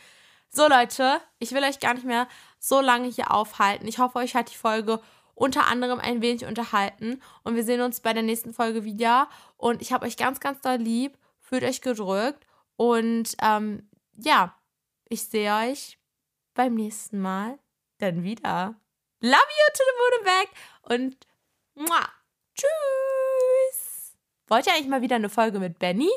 So 0.49 0.67
Leute, 0.67 1.21
ich 1.39 1.51
will 1.51 1.63
euch 1.63 1.79
gar 1.79 1.93
nicht 1.93 2.05
mehr 2.05 2.27
so 2.59 2.81
lange 2.81 3.07
hier 3.07 3.31
aufhalten. 3.31 3.87
Ich 3.87 3.99
hoffe, 3.99 4.19
euch 4.19 4.35
hat 4.35 4.51
die 4.51 4.57
Folge 4.57 4.99
unter 5.41 5.67
anderem 5.67 5.99
ein 5.99 6.21
wenig 6.21 6.45
unterhalten. 6.45 7.21
Und 7.43 7.55
wir 7.55 7.63
sehen 7.63 7.81
uns 7.81 8.01
bei 8.01 8.13
der 8.13 8.23
nächsten 8.23 8.53
Folge 8.53 8.83
wieder. 8.83 9.27
Und 9.61 9.83
ich 9.83 9.93
habe 9.93 10.07
euch 10.07 10.17
ganz, 10.17 10.39
ganz 10.39 10.59
doll 10.61 10.77
lieb. 10.77 11.19
Fühlt 11.39 11.63
euch 11.63 11.81
gedrückt. 11.81 12.47
Und 12.77 13.35
ähm, 13.43 13.87
ja, 14.17 14.57
ich 15.07 15.23
sehe 15.23 15.53
euch 15.53 15.99
beim 16.55 16.73
nächsten 16.73 17.21
Mal 17.21 17.59
dann 17.99 18.23
wieder. 18.23 18.73
Love 19.19 19.35
you 19.35 19.73
to 19.73 19.83
the 19.85 19.97
moon 19.99 20.13
and 20.17 20.25
back. 20.25 20.49
Und 20.81 21.27
muah, 21.75 22.09
tschüss. 22.55 24.17
Wollt 24.47 24.65
ihr 24.65 24.73
eigentlich 24.73 24.87
mal 24.87 25.03
wieder 25.03 25.17
eine 25.17 25.29
Folge 25.29 25.59
mit 25.59 25.77
Benny? 25.77 26.09